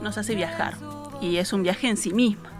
Nos 0.00 0.18
hace 0.18 0.34
viajar 0.34 0.74
y 1.20 1.36
es 1.36 1.52
un 1.52 1.62
viaje 1.62 1.88
en 1.88 1.96
sí 1.96 2.12
misma. 2.12 2.50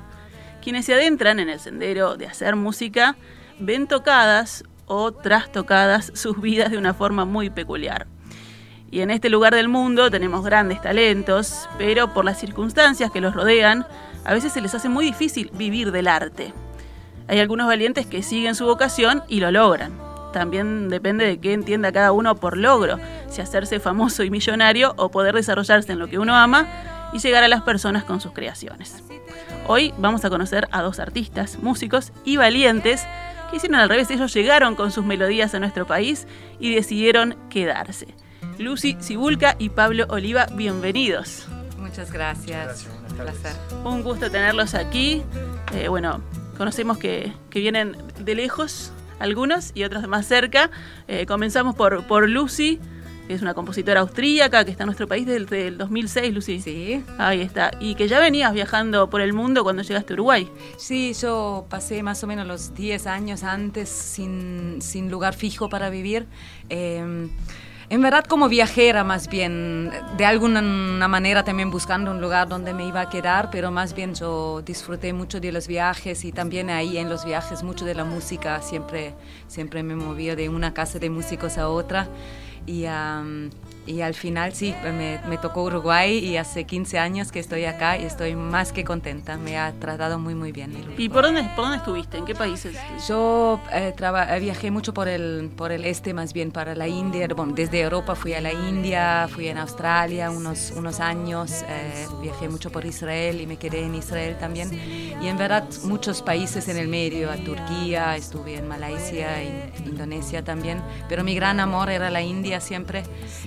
Quienes 0.62 0.86
se 0.86 0.94
adentran 0.94 1.38
en 1.38 1.48
el 1.48 1.60
sendero 1.60 2.16
de 2.16 2.26
hacer 2.26 2.56
música 2.56 3.16
ven 3.58 3.86
tocadas 3.86 4.64
o 4.86 5.12
trastocadas 5.12 6.12
sus 6.14 6.40
vidas 6.40 6.70
de 6.70 6.78
una 6.78 6.94
forma 6.94 7.24
muy 7.24 7.50
peculiar. 7.50 8.06
Y 8.90 9.00
en 9.00 9.10
este 9.10 9.28
lugar 9.28 9.54
del 9.54 9.68
mundo 9.68 10.10
tenemos 10.10 10.44
grandes 10.44 10.80
talentos, 10.80 11.68
pero 11.76 12.14
por 12.14 12.24
las 12.24 12.40
circunstancias 12.40 13.10
que 13.10 13.20
los 13.20 13.34
rodean, 13.34 13.86
a 14.24 14.32
veces 14.32 14.52
se 14.52 14.60
les 14.60 14.74
hace 14.74 14.88
muy 14.88 15.04
difícil 15.04 15.50
vivir 15.54 15.92
del 15.92 16.08
arte. 16.08 16.54
Hay 17.28 17.38
algunos 17.38 17.66
valientes 17.66 18.06
que 18.06 18.22
siguen 18.22 18.54
su 18.54 18.64
vocación 18.64 19.22
y 19.28 19.40
lo 19.40 19.50
logran. 19.50 19.92
También 20.32 20.88
depende 20.88 21.26
de 21.26 21.38
qué 21.38 21.52
entienda 21.52 21.92
cada 21.92 22.12
uno 22.12 22.34
por 22.36 22.56
logro, 22.56 22.98
si 23.28 23.42
hacerse 23.42 23.80
famoso 23.80 24.24
y 24.24 24.30
millonario 24.30 24.94
o 24.96 25.10
poder 25.10 25.34
desarrollarse 25.34 25.92
en 25.92 25.98
lo 25.98 26.08
que 26.08 26.18
uno 26.18 26.34
ama 26.34 26.66
y 27.12 27.18
llegar 27.18 27.44
a 27.44 27.48
las 27.48 27.62
personas 27.62 28.04
con 28.04 28.20
sus 28.20 28.32
creaciones. 28.32 29.02
Hoy 29.66 29.92
vamos 29.98 30.24
a 30.24 30.30
conocer 30.30 30.68
a 30.70 30.82
dos 30.82 30.98
artistas, 30.98 31.58
músicos 31.58 32.12
y 32.24 32.36
valientes 32.36 33.06
que 33.50 33.56
hicieron 33.56 33.80
al 33.80 33.88
revés, 33.88 34.10
ellos 34.10 34.32
llegaron 34.34 34.74
con 34.74 34.90
sus 34.90 35.04
melodías 35.04 35.54
a 35.54 35.58
nuestro 35.58 35.86
país 35.86 36.26
y 36.58 36.74
decidieron 36.74 37.36
quedarse. 37.48 38.08
Lucy 38.58 38.96
Cibulca 39.00 39.56
y 39.58 39.70
Pablo 39.70 40.06
Oliva, 40.08 40.46
bienvenidos. 40.52 41.46
Muchas 41.78 42.12
gracias. 42.12 42.86
Un 43.08 43.16
placer. 43.16 43.52
Un 43.84 44.02
gusto 44.02 44.30
tenerlos 44.30 44.74
aquí. 44.74 45.22
Eh, 45.72 45.88
bueno, 45.88 46.20
conocemos 46.56 46.98
que, 46.98 47.32
que, 47.50 47.60
vienen 47.60 47.96
de 48.18 48.34
lejos 48.34 48.92
algunos 49.18 49.72
y 49.74 49.84
otros 49.84 50.02
de 50.02 50.08
más 50.08 50.26
cerca. 50.26 50.70
Eh, 51.06 51.24
comenzamos 51.26 51.74
por, 51.74 52.04
por 52.06 52.28
Lucy, 52.28 52.80
es 53.28 53.42
una 53.42 53.54
compositora 53.54 54.00
austríaca 54.00 54.64
que 54.64 54.70
está 54.70 54.84
en 54.84 54.88
nuestro 54.88 55.06
país 55.06 55.26
desde 55.26 55.68
el 55.68 55.78
2006, 55.78 56.34
Lucy. 56.34 56.60
Sí. 56.60 57.04
Ahí 57.18 57.40
está. 57.40 57.70
Y 57.80 57.94
que 57.94 58.08
ya 58.08 58.20
venías 58.20 58.52
viajando 58.52 59.10
por 59.10 59.20
el 59.20 59.32
mundo 59.32 59.62
cuando 59.62 59.82
llegaste 59.82 60.12
a 60.12 60.14
Uruguay. 60.14 60.50
Sí, 60.76 61.14
yo 61.20 61.66
pasé 61.68 62.02
más 62.02 62.22
o 62.24 62.26
menos 62.26 62.46
los 62.46 62.74
10 62.74 63.06
años 63.06 63.42
antes 63.42 63.88
sin, 63.88 64.80
sin 64.80 65.10
lugar 65.10 65.34
fijo 65.34 65.68
para 65.68 65.90
vivir. 65.90 66.26
Eh, 66.70 67.28
en 67.90 68.02
verdad 68.02 68.24
como 68.24 68.50
viajera 68.50 69.02
más 69.02 69.28
bien, 69.28 69.90
de 70.18 70.26
alguna 70.26 70.60
manera 71.08 71.42
también 71.44 71.70
buscando 71.70 72.10
un 72.10 72.20
lugar 72.20 72.46
donde 72.46 72.74
me 72.74 72.86
iba 72.86 73.00
a 73.00 73.08
quedar, 73.08 73.48
pero 73.50 73.70
más 73.70 73.94
bien 73.94 74.14
yo 74.14 74.60
disfruté 74.60 75.14
mucho 75.14 75.40
de 75.40 75.52
los 75.52 75.66
viajes 75.66 76.26
y 76.26 76.32
también 76.32 76.68
ahí 76.68 76.98
en 76.98 77.08
los 77.08 77.24
viajes 77.24 77.62
mucho 77.62 77.86
de 77.86 77.94
la 77.94 78.04
música, 78.04 78.60
siempre, 78.60 79.14
siempre 79.46 79.82
me 79.82 79.96
movía 79.96 80.36
de 80.36 80.50
una 80.50 80.74
casa 80.74 80.98
de 80.98 81.08
músicos 81.08 81.56
a 81.56 81.70
otra 81.70 82.08
y, 82.68 82.86
um, 82.86 83.50
y 83.88 84.02
al 84.02 84.14
final 84.14 84.52
sí, 84.54 84.74
me, 84.84 85.18
me, 85.26 85.38
tocó 85.38 85.62
Uruguay 85.62 86.18
y 86.18 86.36
hace 86.36 86.64
15 86.64 86.98
años 86.98 87.32
que 87.32 87.40
estoy 87.40 87.64
acá 87.64 87.96
y 87.96 88.04
estoy 88.04 88.36
más 88.36 88.72
que 88.72 88.84
contenta, 88.84 89.38
me 89.38 89.58
ha 89.58 89.72
tratado 89.72 90.18
muy 90.18 90.34
muy 90.34 90.52
bien. 90.52 90.76
¿Y 90.98 91.08
por 91.08 91.24
dónde, 91.24 91.42
por 91.56 91.64
dónde 91.64 91.78
estuviste? 91.78 92.18
¿En 92.18 92.26
qué 92.26 92.34
países? 92.34 92.76
Yo 93.08 93.60
eh, 93.72 93.94
viajé 94.40 94.70
mucho 94.70 94.92
por 94.92 95.08
el, 95.08 95.50
por 95.56 95.72
el 95.72 95.84
este, 95.84 96.12
más 96.12 96.32
bien 96.32 96.50
para 96.50 96.74
la 96.74 96.86
India, 96.86 97.26
bueno, 97.34 97.54
desde 97.54 97.80
Europa 97.80 98.14
fui 98.14 98.34
a 98.34 98.40
la 98.40 98.52
India, 98.52 99.26
fui 99.28 99.48
en 99.48 99.58
Australia 99.58 100.30
unos, 100.30 100.72
unos 100.76 101.00
años, 101.00 101.64
eh, 101.68 102.06
viajé 102.20 102.48
mucho 102.48 102.70
por 102.70 102.84
Israel 102.84 103.40
y 103.40 103.46
me 103.46 103.56
quedé 103.56 103.84
en 103.84 103.94
Israel 103.94 104.36
también. 104.38 104.70
Y 105.22 105.26
en 105.26 105.38
verdad 105.38 105.64
muchos 105.84 106.20
países 106.20 106.68
en 106.68 106.76
el 106.76 106.88
medio, 106.88 107.30
a 107.30 107.36
Turquía, 107.36 108.16
estuve 108.16 108.56
en 108.56 108.68
Malasia, 108.68 109.42
en 109.42 109.72
Indonesia 109.86 110.44
también, 110.44 110.82
pero 111.08 111.24
mi 111.24 111.34
gran 111.34 111.58
amor 111.60 111.90
era 111.90 112.10
la 112.10 112.20
India 112.20 112.60
siempre 112.60 113.02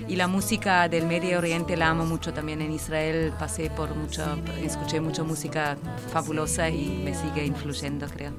y 0.08 0.16
la 0.16 0.26
música 0.32 0.88
del 0.88 1.06
Medio 1.06 1.38
Oriente 1.38 1.76
la 1.76 1.90
amo 1.90 2.06
mucho 2.06 2.32
también. 2.32 2.62
En 2.62 2.72
Israel 2.72 3.34
pasé 3.38 3.68
por 3.68 3.94
mucho, 3.94 4.22
escuché 4.62 4.98
mucha 4.98 5.22
música 5.22 5.76
fabulosa 6.10 6.70
y 6.70 7.02
me 7.04 7.14
sigue 7.14 7.44
influyendo, 7.44 8.06
creo. 8.08 8.32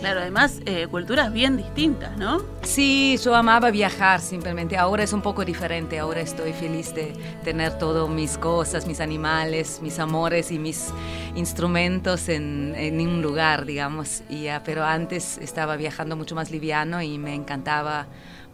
Claro, 0.00 0.20
además, 0.20 0.60
eh, 0.64 0.86
culturas 0.90 1.30
bien 1.32 1.58
distintas, 1.58 2.16
¿no? 2.16 2.42
Sí, 2.62 3.18
yo 3.22 3.34
amaba 3.34 3.70
viajar 3.70 4.20
simplemente. 4.20 4.78
Ahora 4.78 5.02
es 5.02 5.12
un 5.12 5.20
poco 5.20 5.44
diferente. 5.44 5.98
Ahora 5.98 6.22
estoy 6.22 6.54
feliz 6.54 6.94
de 6.94 7.12
tener 7.44 7.76
todas 7.78 8.08
mis 8.08 8.38
cosas, 8.38 8.86
mis 8.86 9.00
animales, 9.00 9.80
mis 9.82 9.98
amores 9.98 10.50
y 10.50 10.58
mis 10.58 10.88
instrumentos 11.34 12.30
en, 12.30 12.74
en 12.76 12.98
un 13.00 13.20
lugar, 13.20 13.66
digamos. 13.66 14.22
Y, 14.30 14.48
uh, 14.48 14.60
pero 14.64 14.84
antes 14.84 15.36
estaba 15.38 15.76
viajando 15.76 16.16
mucho 16.16 16.34
más 16.34 16.50
liviano 16.50 17.02
y 17.02 17.18
me 17.18 17.34
encantaba 17.34 18.06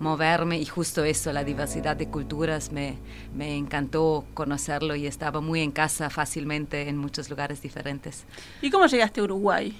moverme 0.02 0.58
y 0.58 0.66
justo 0.66 1.04
eso, 1.04 1.32
la 1.32 1.44
diversidad 1.44 1.96
de 1.96 2.08
culturas, 2.08 2.72
me, 2.72 2.98
me, 3.34 3.56
encantó 3.56 4.24
conocerlo 4.34 4.94
y 4.96 5.06
estaba 5.06 5.40
muy 5.40 5.60
en 5.60 5.70
casa 5.70 6.10
fácilmente 6.10 6.88
en 6.88 6.98
muchos 6.98 7.30
lugares 7.30 7.62
diferentes. 7.62 8.24
¿Y 8.60 8.70
cómo 8.70 8.86
llegaste 8.86 9.20
a 9.20 9.24
Uruguay? 9.24 9.74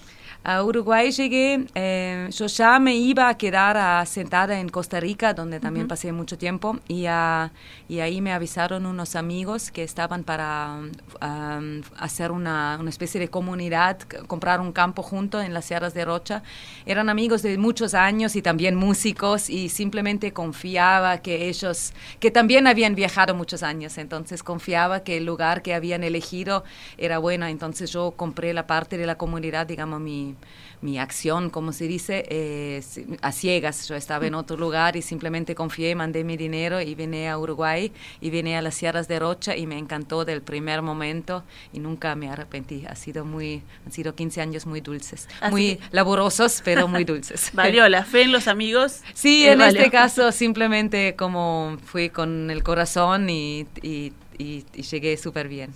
A 0.45 0.65
Uruguay 0.65 1.13
llegué, 1.13 1.67
eh, 1.77 2.29
yo 2.33 2.47
ya 2.49 2.81
me 2.81 2.97
iba 2.97 3.29
a 3.29 3.39
quedar 3.39 3.77
uh, 3.77 4.05
sentada 4.05 4.59
en 4.59 4.69
Costa 4.69 4.99
Rica, 4.99 5.35
donde 5.35 5.61
también 5.61 5.85
uh 5.85 5.87
-huh. 5.87 5.91
pasé 5.91 6.11
mucho 6.11 6.37
tiempo, 6.37 6.81
y, 6.89 7.07
uh, 7.07 7.49
y, 7.89 8.01
ahí 8.01 8.21
me 8.21 8.33
avisaron 8.33 8.85
unos 8.85 9.15
amigos 9.15 9.71
que 9.71 9.85
estaban 9.85 10.25
para 10.25 10.79
um, 11.21 11.83
hacer 11.97 12.33
una, 12.33 12.77
una, 12.81 12.91
especie 12.91 13.21
de 13.21 13.29
comunidad, 13.29 14.01
comprar 14.27 14.61
un 14.61 14.73
campo 14.73 15.05
junto 15.05 15.41
en 15.41 15.55
las 15.55 15.67
sierras 15.67 15.95
de 15.95 16.05
Rocha. 16.05 16.43
Eran 16.87 17.09
amigos 17.09 17.43
de 17.43 17.57
muchos 17.57 17.95
años 17.95 18.35
y 18.35 18.43
también 18.43 18.75
músicos, 18.75 19.49
y 19.49 19.69
simplemente 19.69 20.33
confiaba 20.33 21.19
que 21.19 21.49
ellos, 21.49 21.93
que 22.19 22.33
también 22.33 22.67
habían 22.67 22.97
viajado 22.97 23.37
muchos 23.37 23.63
años, 23.63 23.97
entonces 23.97 24.43
confiaba 24.43 25.05
que 25.05 25.19
el 25.19 25.25
lugar 25.25 25.63
que 25.63 25.73
habían 25.73 26.03
elegido 26.03 26.65
era 26.99 27.19
bueno, 27.19 27.47
entonces 27.47 27.93
yo 27.93 28.15
compré 28.17 28.53
la 28.53 28.67
parte 28.67 28.99
de 28.99 29.07
la 29.07 29.15
comunidad, 29.15 29.69
digamos, 29.69 30.01
mi 30.01 30.32
mi, 30.81 30.99
acción, 30.99 31.51
como 31.51 31.73
se 31.73 31.87
dice, 31.87 32.25
eh, 32.29 32.83
a 33.21 33.33
ciegas. 33.33 33.89
Yo 33.89 33.95
estaba 33.95 34.27
en 34.27 34.35
otro 34.35 34.57
lugar 34.57 34.97
y 34.97 35.03
simplemente 35.03 35.55
confié, 35.55 35.95
mandé 35.95 36.25
mi 36.25 36.37
dinero 36.37 36.81
y 36.81 36.95
vine 36.95 37.29
a 37.29 37.39
Uruguay 37.39 37.93
y 38.21 38.31
vine 38.31 38.57
a 38.57 38.63
las 38.63 38.75
sierras 38.75 39.09
de 39.09 39.19
Rocha 39.19 39.57
y 39.57 39.67
me 39.67 39.79
encantó 39.79 40.25
del 40.25 40.43
primer 40.43 40.83
momento 40.83 41.45
y 41.73 41.79
nunca 41.81 42.15
me 42.15 42.29
arrepentí. 42.29 42.85
Ha 42.87 42.95
sido 42.97 43.25
muy, 43.25 43.63
han 43.87 43.93
sido 43.93 44.15
15 44.15 44.41
años 44.41 44.67
muy 44.67 44.81
dulces, 44.81 45.29
Así 45.41 45.51
muy 45.53 45.77
que... 45.77 46.63
pero 46.65 46.89
muy 46.89 47.05
dulces. 47.13 47.51
¿Valió 47.53 47.89
la 47.89 48.05
fe 48.05 48.23
en 48.23 48.33
los 48.33 48.49
amigos? 48.49 49.01
Sí, 49.15 49.47
en 49.47 49.59
valió. 49.59 49.81
este 49.81 49.91
caso 49.91 50.33
simplemente 50.33 51.15
como 51.17 51.77
fui 51.85 52.11
con 52.11 52.51
el 52.51 52.63
corazón 52.63 53.31
y, 53.31 53.67
y, 53.83 54.13
y, 54.39 54.65
y 54.75 54.83
llegué 54.83 55.17
súper 55.17 55.49
bien. 55.49 55.73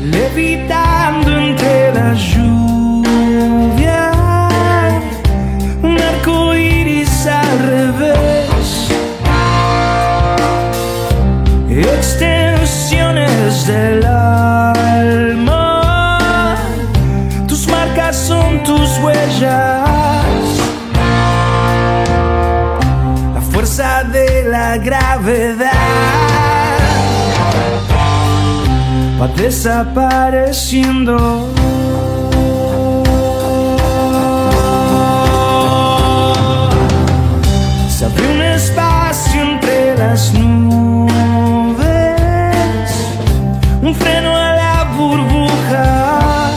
Levitando 0.00 1.36
entre 1.36 1.92
la 1.92 2.14
lluvia, 2.14 2.77
arco 6.18 6.54
iris 6.54 7.26
al 7.26 7.58
revés, 7.58 8.88
extensiones 11.68 13.66
del 13.66 14.04
alma, 14.04 16.56
tus 17.46 17.66
marcas 17.68 18.16
son 18.16 18.62
tus 18.64 18.98
huellas, 18.98 19.40
la 23.34 23.40
fuerza 23.52 24.04
de 24.04 24.44
la 24.44 24.78
gravedad 24.78 25.72
va 29.20 29.28
desapareciendo. 29.36 31.57
Las 40.18 40.34
nubes, 40.34 41.14
un 43.80 43.94
freno 43.94 44.36
a 44.36 44.52
la 44.62 44.84
burbuja, 44.96 46.50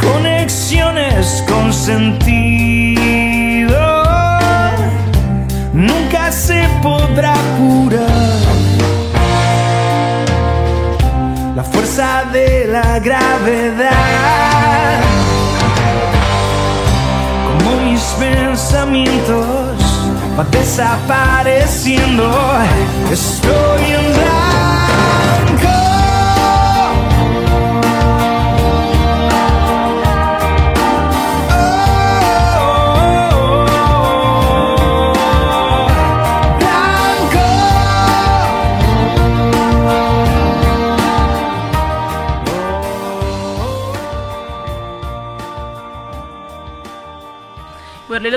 conexiones 0.00 1.44
con 1.48 1.72
sentido, 1.72 2.12
nunca 5.72 6.32
se 6.32 6.68
podrá 6.82 7.34
curar. 7.56 8.42
La 11.54 11.62
fuerza 11.62 12.24
de 12.32 12.66
la 12.66 12.98
gravedad. 12.98 15.00
Como 17.46 17.76
mis 17.84 18.02
pensamientos 18.18 19.63
va 20.36 20.44
desapareciendo. 20.44 22.30
Estoy 23.10 23.92
en 23.92 24.43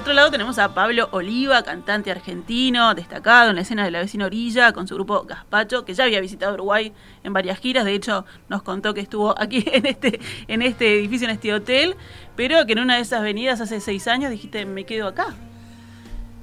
otro 0.07 0.15
lado 0.15 0.31
tenemos 0.31 0.57
a 0.57 0.73
Pablo 0.73 1.09
Oliva, 1.11 1.63
cantante 1.63 2.09
argentino, 2.09 2.95
destacado 2.95 3.49
en 3.49 3.57
la 3.57 3.63
escena 3.63 3.83
de 3.83 3.91
la 3.91 3.99
vecina 3.99 4.25
orilla, 4.25 4.71
con 4.71 4.87
su 4.87 4.95
grupo 4.95 5.23
Gaspacho, 5.23 5.83
que 5.83 5.93
ya 5.93 6.05
había 6.05 6.21
visitado 6.21 6.53
Uruguay 6.53 6.93
en 7.25 7.33
varias 7.33 7.59
giras. 7.59 7.83
De 7.83 7.93
hecho, 7.93 8.23
nos 8.47 8.63
contó 8.63 8.93
que 8.93 9.01
estuvo 9.01 9.37
aquí 9.37 9.65
en 9.73 9.85
este, 9.85 10.21
en 10.47 10.61
este 10.61 10.97
edificio, 10.97 11.27
en 11.27 11.33
este 11.33 11.53
hotel, 11.53 11.97
pero 12.37 12.65
que 12.65 12.71
en 12.71 12.79
una 12.79 12.95
de 12.95 13.01
esas 13.01 13.21
venidas 13.21 13.59
hace 13.59 13.81
seis 13.81 14.07
años 14.07 14.31
dijiste, 14.31 14.65
me 14.65 14.85
quedo 14.85 15.07
acá. 15.07 15.35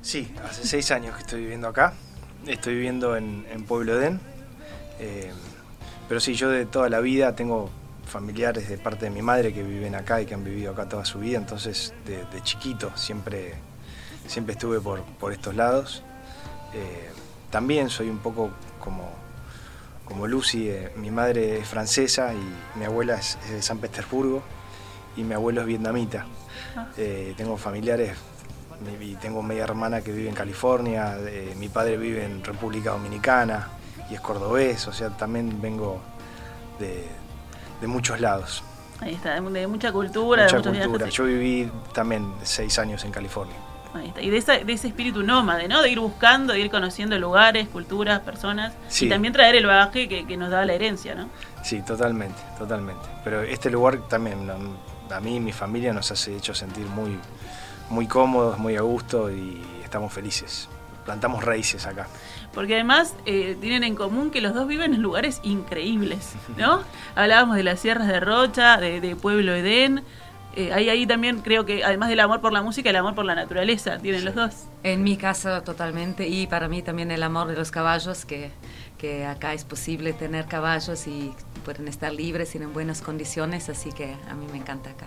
Sí, 0.03 0.31
hace 0.45 0.67
seis 0.67 0.91
años 0.91 1.15
que 1.15 1.23
estoy 1.23 1.41
viviendo 1.41 1.67
acá. 1.67 1.95
Estoy 2.47 2.75
viviendo 2.75 3.17
en, 3.17 3.65
Pueblo 3.67 3.99
Edén. 3.99 4.21
Eh, 5.01 5.33
pero 6.07 6.21
sí, 6.21 6.35
yo 6.35 6.51
de 6.51 6.67
toda 6.67 6.91
la 6.91 7.01
vida 7.01 7.35
tengo 7.35 7.71
familiares 8.07 8.69
de 8.69 8.79
parte 8.79 9.07
de 9.07 9.11
mi 9.11 9.23
madre 9.23 9.53
que 9.53 9.63
viven 9.63 9.95
acá 9.95 10.21
y 10.21 10.27
que 10.27 10.35
han 10.35 10.45
vivido 10.45 10.73
acá 10.73 10.89
toda 10.89 11.05
su 11.05 11.19
vida. 11.19 11.39
Entonces, 11.39 11.93
de, 12.07 12.25
de 12.27 12.43
chiquito 12.43 12.91
siempre, 12.97 13.55
siempre 14.27 14.53
estuve 14.53 14.81
por, 14.81 15.03
por 15.03 15.33
estos 15.33 15.55
lados. 15.55 16.03
Eh, 16.73 17.11
también 17.51 17.89
soy 17.91 18.09
un 18.11 18.19
poco 18.19 18.51
como, 18.81 19.11
como 20.05 20.27
Lucy. 20.27 20.69
eh, 20.69 20.93
mi 20.97 21.11
madre 21.11 21.59
es 21.59 21.69
francesa 21.69 22.33
y 22.35 22.79
mi 22.79 22.85
abuela 22.85 23.15
es, 23.17 23.39
es 23.45 23.51
de 23.51 23.63
San 23.63 23.79
Petersburgo 23.79 24.43
y 25.17 25.23
mi 25.25 25.35
abuelo 25.35 25.61
es 25.63 25.67
vietnamita. 25.67 26.27
Eh, 26.97 27.35
tengo 27.37 27.57
familiares 27.57 28.17
mi- 28.99 29.13
y 29.13 29.15
tengo 29.17 29.43
media 29.43 29.63
hermana 29.65 30.01
que 30.01 30.11
vive 30.13 30.29
en 30.29 30.35
California, 30.35 31.17
mi 31.57 31.69
padre 31.69 31.97
vive 31.97 32.25
en 32.25 32.43
República 32.43 32.91
Dominicana 32.91 33.69
y 34.11 34.15
es 34.15 34.21
cordobés, 34.21 34.87
o 34.89 34.93
sea, 34.93 35.11
también 35.11 35.63
vengo 35.63 36.01
de, 36.81 37.07
de 37.85 37.89
muchos 37.89 38.19
lados, 38.19 38.63
Ahí 39.01 39.13
está, 39.15 39.35
de, 39.35 39.67
mucha 39.67 39.93
cultura, 39.93 40.47
de 40.47 40.53
mucha 40.55 40.57
muchos 40.71 40.73
cultura. 40.85 40.97
viajes. 41.05 41.15
Yo 41.15 41.25
viví 41.25 41.71
también 41.93 42.33
seis 42.43 42.79
años 42.79 43.05
en 43.05 43.11
California. 43.13 43.55
Ahí 43.93 44.09
está. 44.09 44.23
Y 44.23 44.31
de, 44.31 44.39
esa- 44.39 44.57
de 44.59 44.73
ese 44.73 44.89
espíritu 44.89 45.23
nómade, 45.23 45.69
¿no? 45.69 45.83
De 45.83 45.91
ir 45.91 46.01
buscando, 46.01 46.55
de 46.55 46.61
ir 46.61 46.71
conociendo 46.71 47.19
lugares, 47.19 47.69
culturas, 47.69 48.21
personas. 48.21 48.73
Sí. 48.89 49.05
Y 49.07 49.09
también 49.11 49.35
traer 49.35 49.57
el 49.57 49.67
bagaje 49.67 50.09
que, 50.09 50.27
que 50.27 50.37
nos 50.39 50.49
da 50.51 50.65
la 50.65 50.73
herencia, 50.73 51.15
¿no? 51.15 51.29
Sí, 51.63 51.83
totalmente, 51.83 52.41
totalmente. 52.59 53.03
Pero 53.25 53.43
este 53.43 53.69
lugar 53.69 53.99
también, 54.09 54.51
a 54.51 55.21
mí 55.21 55.37
y 55.37 55.41
mi 55.41 55.53
familia 55.53 55.93
nos 55.93 56.11
hace 56.11 56.35
hecho 56.35 56.55
sentir 56.55 56.87
muy, 56.87 57.19
muy 57.91 58.07
cómodos, 58.07 58.59
muy 58.59 58.77
a 58.77 58.81
gusto 58.83 59.31
y 59.31 59.61
estamos 59.85 60.13
felices. 60.15 60.69
Plantamos 61.05 61.45
raíces 61.45 61.85
acá. 61.85 62.07
Porque 62.55 62.75
además 62.75 63.15
eh, 63.27 63.57
tienen 63.61 63.85
en 63.85 63.95
común 63.97 64.31
que 64.31 64.41
los 64.41 64.55
dos 64.55 64.69
viven 64.69 64.95
en 64.95 65.03
lugares 65.03 65.41
increíbles, 65.43 66.35
¿no? 66.57 66.83
Hablábamos 67.15 67.57
de 67.57 67.65
las 67.65 67.81
sierras 67.81 68.07
de 68.07 68.21
Rocha, 68.21 68.77
de, 68.77 69.01
de 69.01 69.17
Pueblo 69.17 69.55
Edén. 69.55 70.05
Eh, 70.57 70.73
ahí, 70.73 70.89
ahí 70.89 71.05
también 71.05 71.41
creo 71.41 71.67
que, 71.67 71.83
además 71.83 72.09
del 72.09 72.21
amor 72.21 72.41
por 72.41 72.53
la 72.53 72.63
música, 72.63 72.91
el 72.91 72.97
amor 72.97 73.17
por 73.17 73.25
la 73.25 73.35
naturaleza, 73.35 73.99
tienen 73.99 74.25
los 74.25 74.37
dos. 74.37 74.55
En 74.85 75.03
mi 75.03 75.17
casa 75.17 75.65
totalmente 75.65 76.29
y 76.29 76.47
para 76.47 76.69
mí 76.69 76.81
también 76.81 77.11
el 77.11 77.25
amor 77.25 77.49
de 77.49 77.57
los 77.57 77.73
caballos, 77.73 78.25
que, 78.25 78.53
que 78.99 79.27
acá 79.27 79.53
es 79.53 79.65
posible 79.65 80.13
tener 80.13 80.47
caballos 80.47 81.09
y 81.09 81.35
pueden 81.65 81.89
estar 81.89 82.13
libres 82.13 82.55
y 82.55 82.59
en 82.59 82.73
buenas 82.73 83.03
condiciones, 83.03 83.69
así 83.69 83.91
que 83.91 84.15
a 84.31 84.35
mí 84.35 84.47
me 84.53 84.59
encanta 84.59 84.91
acá. 84.91 85.07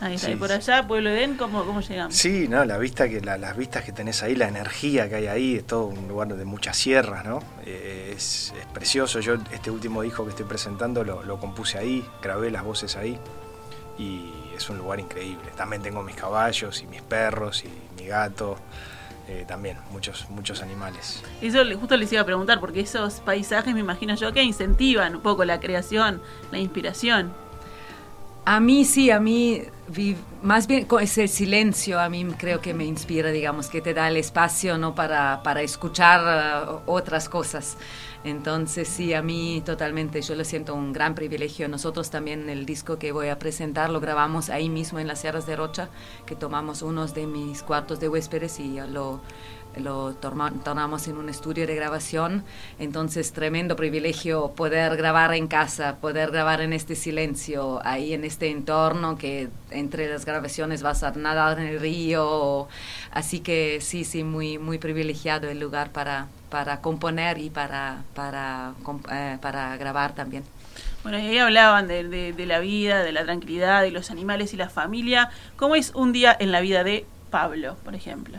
Ahí 0.00 0.14
está. 0.14 0.28
Sí, 0.28 0.32
y 0.34 0.36
por 0.36 0.52
allá, 0.52 0.86
Pueblo 0.86 1.10
Edén, 1.10 1.36
¿cómo, 1.36 1.64
cómo 1.64 1.80
llegamos? 1.80 2.14
Sí, 2.14 2.46
no, 2.48 2.64
la 2.64 2.78
vista 2.78 3.08
que 3.08 3.20
la- 3.20 3.36
las 3.36 3.56
vistas 3.56 3.84
que 3.84 3.90
tenés 3.92 4.22
ahí, 4.22 4.36
la 4.36 4.46
energía 4.46 5.08
que 5.08 5.16
hay 5.16 5.26
ahí, 5.26 5.56
es 5.56 5.66
todo 5.66 5.86
un 5.86 6.06
lugar 6.06 6.28
de 6.28 6.44
muchas 6.44 6.76
sierras, 6.76 7.24
¿no? 7.24 7.40
Eh, 7.66 8.14
es, 8.16 8.54
es 8.60 8.66
precioso. 8.66 9.18
Yo 9.20 9.34
este 9.52 9.70
último 9.72 10.02
disco 10.02 10.22
que 10.24 10.30
estoy 10.30 10.46
presentando 10.46 11.02
lo, 11.02 11.24
lo 11.24 11.40
compuse 11.40 11.78
ahí, 11.78 12.04
grabé 12.22 12.50
las 12.52 12.62
voces 12.62 12.94
ahí 12.96 13.18
y 13.98 14.30
es 14.56 14.70
un 14.70 14.78
lugar 14.78 15.00
increíble. 15.00 15.50
También 15.56 15.82
tengo 15.82 16.02
mis 16.04 16.14
caballos 16.14 16.80
y 16.82 16.86
mis 16.86 17.02
perros 17.02 17.64
y 17.64 18.00
mi 18.00 18.06
gato, 18.06 18.56
eh, 19.26 19.44
también 19.48 19.78
muchos 19.90 20.30
muchos 20.30 20.62
animales. 20.62 21.22
Eso 21.42 21.58
justo 21.78 21.96
les 21.96 22.12
iba 22.12 22.22
a 22.22 22.24
preguntar, 22.24 22.60
porque 22.60 22.80
esos 22.80 23.14
paisajes 23.14 23.74
me 23.74 23.80
imagino 23.80 24.14
yo 24.14 24.32
que 24.32 24.44
incentivan 24.44 25.16
un 25.16 25.22
poco 25.22 25.44
la 25.44 25.58
creación, 25.58 26.22
la 26.52 26.58
inspiración. 26.58 27.32
A 28.44 28.60
mí 28.60 28.84
sí, 28.84 29.10
a 29.10 29.18
mí 29.20 29.62
más 30.42 30.66
bien 30.66 30.84
con 30.84 31.02
ese 31.02 31.28
silencio 31.28 31.98
a 31.98 32.08
mí 32.08 32.24
creo 32.36 32.60
que 32.60 32.74
me 32.74 32.84
inspira, 32.84 33.30
digamos, 33.30 33.68
que 33.68 33.80
te 33.80 33.94
da 33.94 34.08
el 34.08 34.16
espacio 34.16 34.78
no 34.78 34.94
para, 34.94 35.42
para 35.42 35.62
escuchar 35.62 36.68
uh, 36.68 36.90
otras 36.90 37.28
cosas. 37.28 37.76
Entonces 38.24 38.88
sí, 38.88 39.14
a 39.14 39.22
mí 39.22 39.62
totalmente, 39.64 40.20
yo 40.20 40.34
lo 40.34 40.44
siento 40.44 40.74
un 40.74 40.92
gran 40.92 41.14
privilegio. 41.14 41.68
Nosotros 41.68 42.10
también 42.10 42.50
el 42.50 42.66
disco 42.66 42.98
que 42.98 43.12
voy 43.12 43.28
a 43.28 43.38
presentar 43.38 43.90
lo 43.90 44.00
grabamos 44.00 44.50
ahí 44.50 44.68
mismo 44.68 44.98
en 44.98 45.06
las 45.06 45.20
Sierras 45.20 45.46
de 45.46 45.56
Rocha, 45.56 45.88
que 46.26 46.34
tomamos 46.34 46.82
unos 46.82 47.14
de 47.14 47.26
mis 47.26 47.62
cuartos 47.62 48.00
de 48.00 48.08
huéspedes 48.08 48.58
y 48.58 48.80
lo, 48.88 49.20
lo 49.76 50.14
tornamos 50.14 51.06
en 51.08 51.16
un 51.18 51.28
estudio 51.28 51.66
de 51.66 51.74
grabación. 51.74 52.44
Entonces, 52.78 53.32
tremendo 53.32 53.76
privilegio 53.76 54.52
poder 54.56 54.96
grabar 54.96 55.34
en 55.34 55.46
casa, 55.48 55.96
poder 56.00 56.30
grabar 56.30 56.60
en 56.60 56.72
este 56.72 56.94
silencio, 56.96 57.80
ahí 57.84 58.12
en 58.14 58.24
este 58.24 58.50
entorno 58.50 59.16
que 59.18 59.48
entre 59.70 60.08
las 60.08 60.24
grabaciones 60.24 60.82
vas 60.82 61.02
a 61.02 61.10
nadar 61.12 61.60
en 61.60 61.66
el 61.68 61.80
río. 61.80 62.68
Así 63.12 63.40
que 63.40 63.80
sí, 63.80 64.04
sí, 64.04 64.24
muy, 64.24 64.58
muy 64.58 64.78
privilegiado 64.78 65.48
el 65.48 65.60
lugar 65.60 65.90
para, 65.92 66.28
para 66.50 66.80
componer 66.80 67.38
y 67.38 67.50
para, 67.50 68.04
para, 68.14 68.72
eh, 69.12 69.38
para 69.40 69.76
grabar 69.76 70.14
también. 70.14 70.44
Bueno, 71.02 71.18
y 71.18 71.26
ahí 71.26 71.38
hablaban 71.38 71.86
de, 71.88 72.04
de- 72.08 72.32
de 72.32 72.46
la 72.46 72.58
vida, 72.60 73.02
de 73.02 73.12
la 73.12 73.24
tranquilidad, 73.24 73.82
de 73.82 73.90
los 73.90 74.10
animales 74.10 74.52
y 74.54 74.56
la 74.56 74.68
familia. 74.68 75.30
¿Cómo 75.56 75.74
es 75.76 75.92
un 75.94 76.12
día 76.12 76.36
en 76.38 76.52
la 76.52 76.60
vida 76.60 76.84
de 76.84 77.06
Pablo, 77.30 77.76
por 77.84 77.94
ejemplo? 77.94 78.38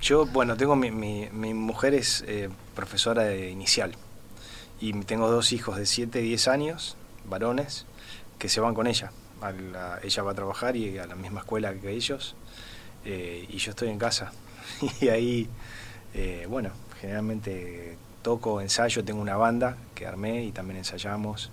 Yo, 0.00 0.24
bueno, 0.26 0.56
tengo 0.56 0.76
mi, 0.76 0.90
mi, 0.90 1.28
mi 1.30 1.52
mujer 1.54 1.94
es 1.94 2.24
eh, 2.26 2.48
profesora 2.74 3.22
de 3.24 3.50
inicial 3.50 3.92
y 4.80 4.92
tengo 5.02 5.30
dos 5.30 5.52
hijos 5.52 5.76
de 5.76 5.84
7 5.86 6.20
y 6.20 6.28
10 6.28 6.48
años, 6.48 6.96
varones, 7.28 7.84
que 8.38 8.48
se 8.48 8.60
van 8.60 8.74
con 8.74 8.86
ella. 8.86 9.12
A 9.42 9.52
la- 9.52 9.98
ella 10.02 10.22
va 10.22 10.32
a 10.32 10.34
trabajar 10.34 10.76
y 10.76 10.98
a 10.98 11.06
la 11.06 11.16
misma 11.16 11.40
escuela 11.40 11.74
que 11.74 11.90
ellos 11.90 12.34
eh, 13.04 13.46
y 13.48 13.58
yo 13.58 13.70
estoy 13.70 13.88
en 13.88 13.98
casa. 13.98 14.32
y 15.00 15.08
ahí, 15.08 15.48
eh, 16.14 16.46
bueno, 16.48 16.70
generalmente 17.00 17.96
toco, 18.22 18.60
ensayo, 18.60 19.04
tengo 19.04 19.20
una 19.20 19.36
banda 19.36 19.76
que 19.94 20.06
armé 20.06 20.44
y 20.44 20.52
también 20.52 20.78
ensayamos 20.78 21.50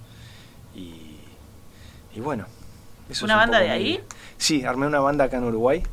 y, 0.75 1.17
y 2.15 2.19
bueno. 2.21 2.45
eso 3.09 3.25
¿Una 3.25 3.33
es 3.35 3.37
un 3.37 3.51
banda 3.51 3.59
de 3.59 3.65
mi- 3.65 3.71
ahí? 3.73 3.99
Sí, 4.37 4.63
armé 4.63 4.87
una 4.87 4.99
banda 4.99 5.25
acá 5.25 5.37
en 5.37 5.43
Uruguay 5.45 5.83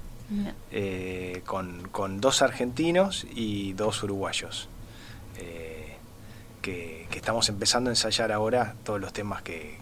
Eh, 0.71 1.43
con, 1.45 1.89
con 1.89 2.21
dos 2.21 2.41
argentinos 2.43 3.27
y 3.35 3.75
dos 3.75 4.03
uruguayos, 4.03 4.69
eh, 5.39 5.97
que, 6.63 7.07
que 7.11 7.19
estamos 7.19 7.49
empezando 7.49 7.91
a 7.91 7.93
ensayar 7.93 8.33
ahora 8.33 8.75
todos 8.85 9.01
los 9.01 9.13
temas 9.13 9.43
que, 9.43 9.77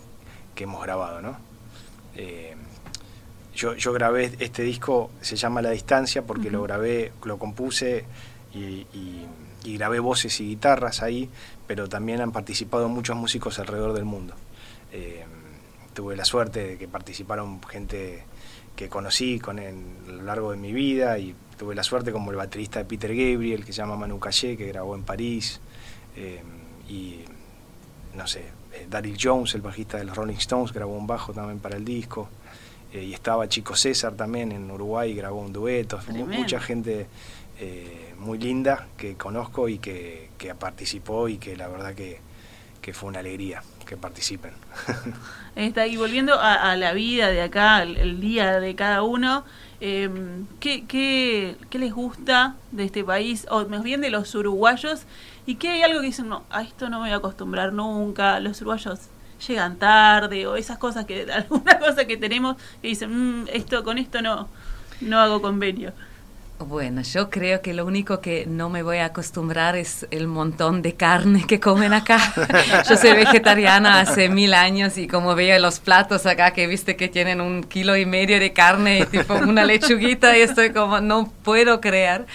que 0.54 0.64
hemos 0.64 0.82
grabado. 0.82 1.20
¿no? 1.22 1.36
Eh, 2.16 2.56
yo, 3.54 3.74
yo 3.74 3.92
grabé 3.92 4.32
este 4.40 4.62
disco, 4.62 5.10
se 5.20 5.36
llama 5.36 5.62
La 5.62 5.70
Distancia, 5.70 6.22
porque 6.22 6.50
lo 6.50 6.62
grabé, 6.62 7.12
lo 7.24 7.38
compuse 7.38 8.04
y, 8.54 8.58
y- 8.92 9.26
y 9.62 9.76
grabé 9.76 9.98
voces 10.00 10.40
y 10.40 10.48
guitarras 10.48 11.02
ahí, 11.02 11.28
pero 11.66 11.86
también 11.86 12.22
han 12.22 12.32
participado 12.32 12.88
muchos 12.88 13.14
músicos 13.14 13.58
alrededor 13.58 13.92
del 13.92 14.06
mundo. 14.06 14.34
Eh, 14.90 15.22
tuve 15.92 16.16
la 16.16 16.24
suerte 16.24 16.66
de 16.66 16.78
que 16.78 16.88
participaron 16.88 17.62
gente 17.64 18.24
que 18.76 18.88
conocí 18.88 19.38
con 19.38 19.58
a 19.58 19.70
lo 20.06 20.22
largo 20.22 20.52
de 20.52 20.56
mi 20.56 20.72
vida 20.72 21.18
y 21.18 21.34
tuve 21.60 21.74
la 21.74 21.82
suerte 21.82 22.10
como 22.10 22.30
el 22.30 22.38
baterista 22.38 22.78
de 22.78 22.86
Peter 22.86 23.14
Gabriel, 23.14 23.66
que 23.66 23.74
se 23.74 23.82
llama 23.82 23.94
Manu 23.94 24.18
Calle, 24.18 24.56
que 24.56 24.66
grabó 24.66 24.94
en 24.94 25.02
París, 25.02 25.60
eh, 26.16 26.42
y 26.88 27.20
no 28.16 28.26
sé, 28.26 28.44
eh, 28.72 28.86
Daryl 28.88 29.18
Jones, 29.20 29.54
el 29.54 29.60
bajista 29.60 29.98
de 29.98 30.04
los 30.04 30.16
Rolling 30.16 30.36
Stones, 30.36 30.72
grabó 30.72 30.96
un 30.96 31.06
bajo 31.06 31.34
también 31.34 31.58
para 31.58 31.76
el 31.76 31.84
disco, 31.84 32.30
eh, 32.94 33.04
y 33.04 33.12
estaba 33.12 33.46
Chico 33.46 33.76
César 33.76 34.14
también 34.14 34.52
en 34.52 34.70
Uruguay, 34.70 35.14
grabó 35.14 35.40
un 35.40 35.52
dueto, 35.52 36.00
mucha 36.26 36.60
gente 36.60 37.08
muy 38.18 38.38
linda 38.38 38.88
que 38.96 39.16
conozco 39.16 39.68
y 39.68 39.78
que, 39.78 40.30
participó 40.58 41.28
y 41.28 41.36
que 41.36 41.58
la 41.58 41.68
verdad 41.68 41.94
que, 41.94 42.20
fue 42.94 43.10
una 43.10 43.18
alegría 43.20 43.62
que 43.90 43.96
participen. 43.96 44.52
Está, 45.56 45.88
y 45.88 45.96
volviendo 45.96 46.38
a, 46.40 46.76
la 46.76 46.92
vida 46.92 47.28
de 47.28 47.42
acá, 47.42 47.82
el 47.82 48.20
día 48.20 48.60
de 48.60 48.76
cada 48.76 49.02
uno, 49.02 49.42
eh, 49.80 50.08
¿qué, 50.60 50.86
qué, 50.86 51.56
les 51.72 51.92
gusta 51.92 52.54
de 52.70 52.84
este 52.84 53.02
país, 53.02 53.48
o 53.50 53.66
más 53.66 53.82
bien 53.82 54.00
de 54.00 54.10
los 54.10 54.32
uruguayos? 54.36 55.02
¿Y 55.44 55.56
qué 55.56 55.70
hay 55.70 55.82
algo 55.82 56.00
que 56.00 56.06
dicen, 56.06 56.28
no, 56.28 56.44
a 56.50 56.62
esto 56.62 56.88
no 56.88 57.00
me 57.00 57.06
voy 57.06 57.12
a 57.12 57.16
acostumbrar 57.16 57.72
nunca, 57.72 58.38
los 58.38 58.60
uruguayos 58.60 59.00
llegan 59.44 59.76
tarde, 59.76 60.46
o 60.46 60.54
esas 60.54 60.78
cosas 60.78 61.04
que, 61.04 61.26
alguna 61.32 61.80
cosa 61.80 62.04
que 62.04 62.16
tenemos 62.16 62.56
que 62.80 62.88
dicen, 62.88 63.42
mm, 63.42 63.48
esto, 63.52 63.82
con 63.82 63.98
esto 63.98 64.22
no, 64.22 64.48
no 65.00 65.18
hago 65.18 65.42
convenio? 65.42 65.92
Bueno, 66.66 67.00
yo 67.00 67.30
creo 67.30 67.62
que 67.62 67.72
lo 67.72 67.86
único 67.86 68.20
que 68.20 68.44
no 68.46 68.68
me 68.68 68.82
voy 68.82 68.98
a 68.98 69.06
acostumbrar 69.06 69.76
es 69.76 70.06
el 70.10 70.26
montón 70.26 70.82
de 70.82 70.94
carne 70.94 71.44
que 71.46 71.58
comen 71.58 71.94
acá. 71.94 72.18
yo 72.88 72.96
soy 72.98 73.14
vegetariana 73.14 74.00
hace 74.00 74.28
mil 74.28 74.52
años 74.52 74.98
y 74.98 75.08
como 75.08 75.34
veo 75.34 75.58
los 75.58 75.80
platos 75.80 76.26
acá 76.26 76.52
que 76.52 76.66
viste 76.66 76.96
que 76.96 77.08
tienen 77.08 77.40
un 77.40 77.62
kilo 77.62 77.96
y 77.96 78.04
medio 78.04 78.38
de 78.38 78.52
carne 78.52 78.98
y 79.00 79.06
tipo 79.06 79.34
una 79.34 79.64
lechuguita 79.64 80.36
y 80.36 80.42
estoy 80.42 80.70
como, 80.72 81.00
no 81.00 81.32
puedo 81.42 81.80
creer 81.80 82.26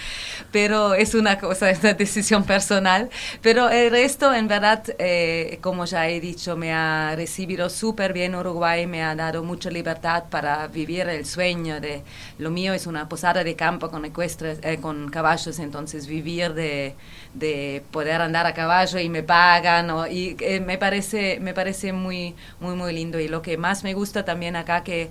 pero 0.56 0.94
es 0.94 1.14
una 1.14 1.38
cosa, 1.38 1.68
es 1.68 1.80
una 1.80 1.92
decisión 1.92 2.44
personal. 2.44 3.10
Pero 3.42 3.68
el 3.68 3.90
resto, 3.90 4.32
en 4.32 4.48
verdad, 4.48 4.82
eh, 4.98 5.58
como 5.60 5.84
ya 5.84 6.08
he 6.08 6.18
dicho, 6.18 6.56
me 6.56 6.72
ha 6.72 7.14
recibido 7.14 7.68
súper 7.68 8.14
bien 8.14 8.34
Uruguay, 8.34 8.86
me 8.86 9.02
ha 9.02 9.14
dado 9.14 9.42
mucha 9.42 9.70
libertad 9.70 10.24
para 10.30 10.66
vivir 10.68 11.10
el 11.10 11.26
sueño 11.26 11.78
de 11.78 12.02
lo 12.38 12.50
mío 12.50 12.72
es 12.72 12.86
una 12.86 13.06
posada 13.06 13.44
de 13.44 13.54
campo 13.54 13.90
con 13.90 14.04
eh, 14.18 14.78
con 14.80 15.10
caballos, 15.10 15.58
entonces 15.58 16.06
vivir 16.06 16.54
de, 16.54 16.94
de, 17.34 17.82
poder 17.90 18.20
andar 18.22 18.46
a 18.46 18.54
caballo 18.54 18.98
y 18.98 19.08
me 19.08 19.22
pagan, 19.22 19.90
y 20.10 20.36
eh, 20.40 20.60
me 20.60 20.78
parece, 20.78 21.38
me 21.40 21.54
parece 21.54 21.92
muy, 21.92 22.34
muy, 22.60 22.74
muy 22.74 22.92
lindo. 22.92 23.18
Y 23.20 23.28
lo 23.28 23.42
que 23.42 23.56
más 23.56 23.84
me 23.84 23.94
gusta 23.94 24.24
también 24.24 24.56
acá 24.56 24.82
que 24.84 25.10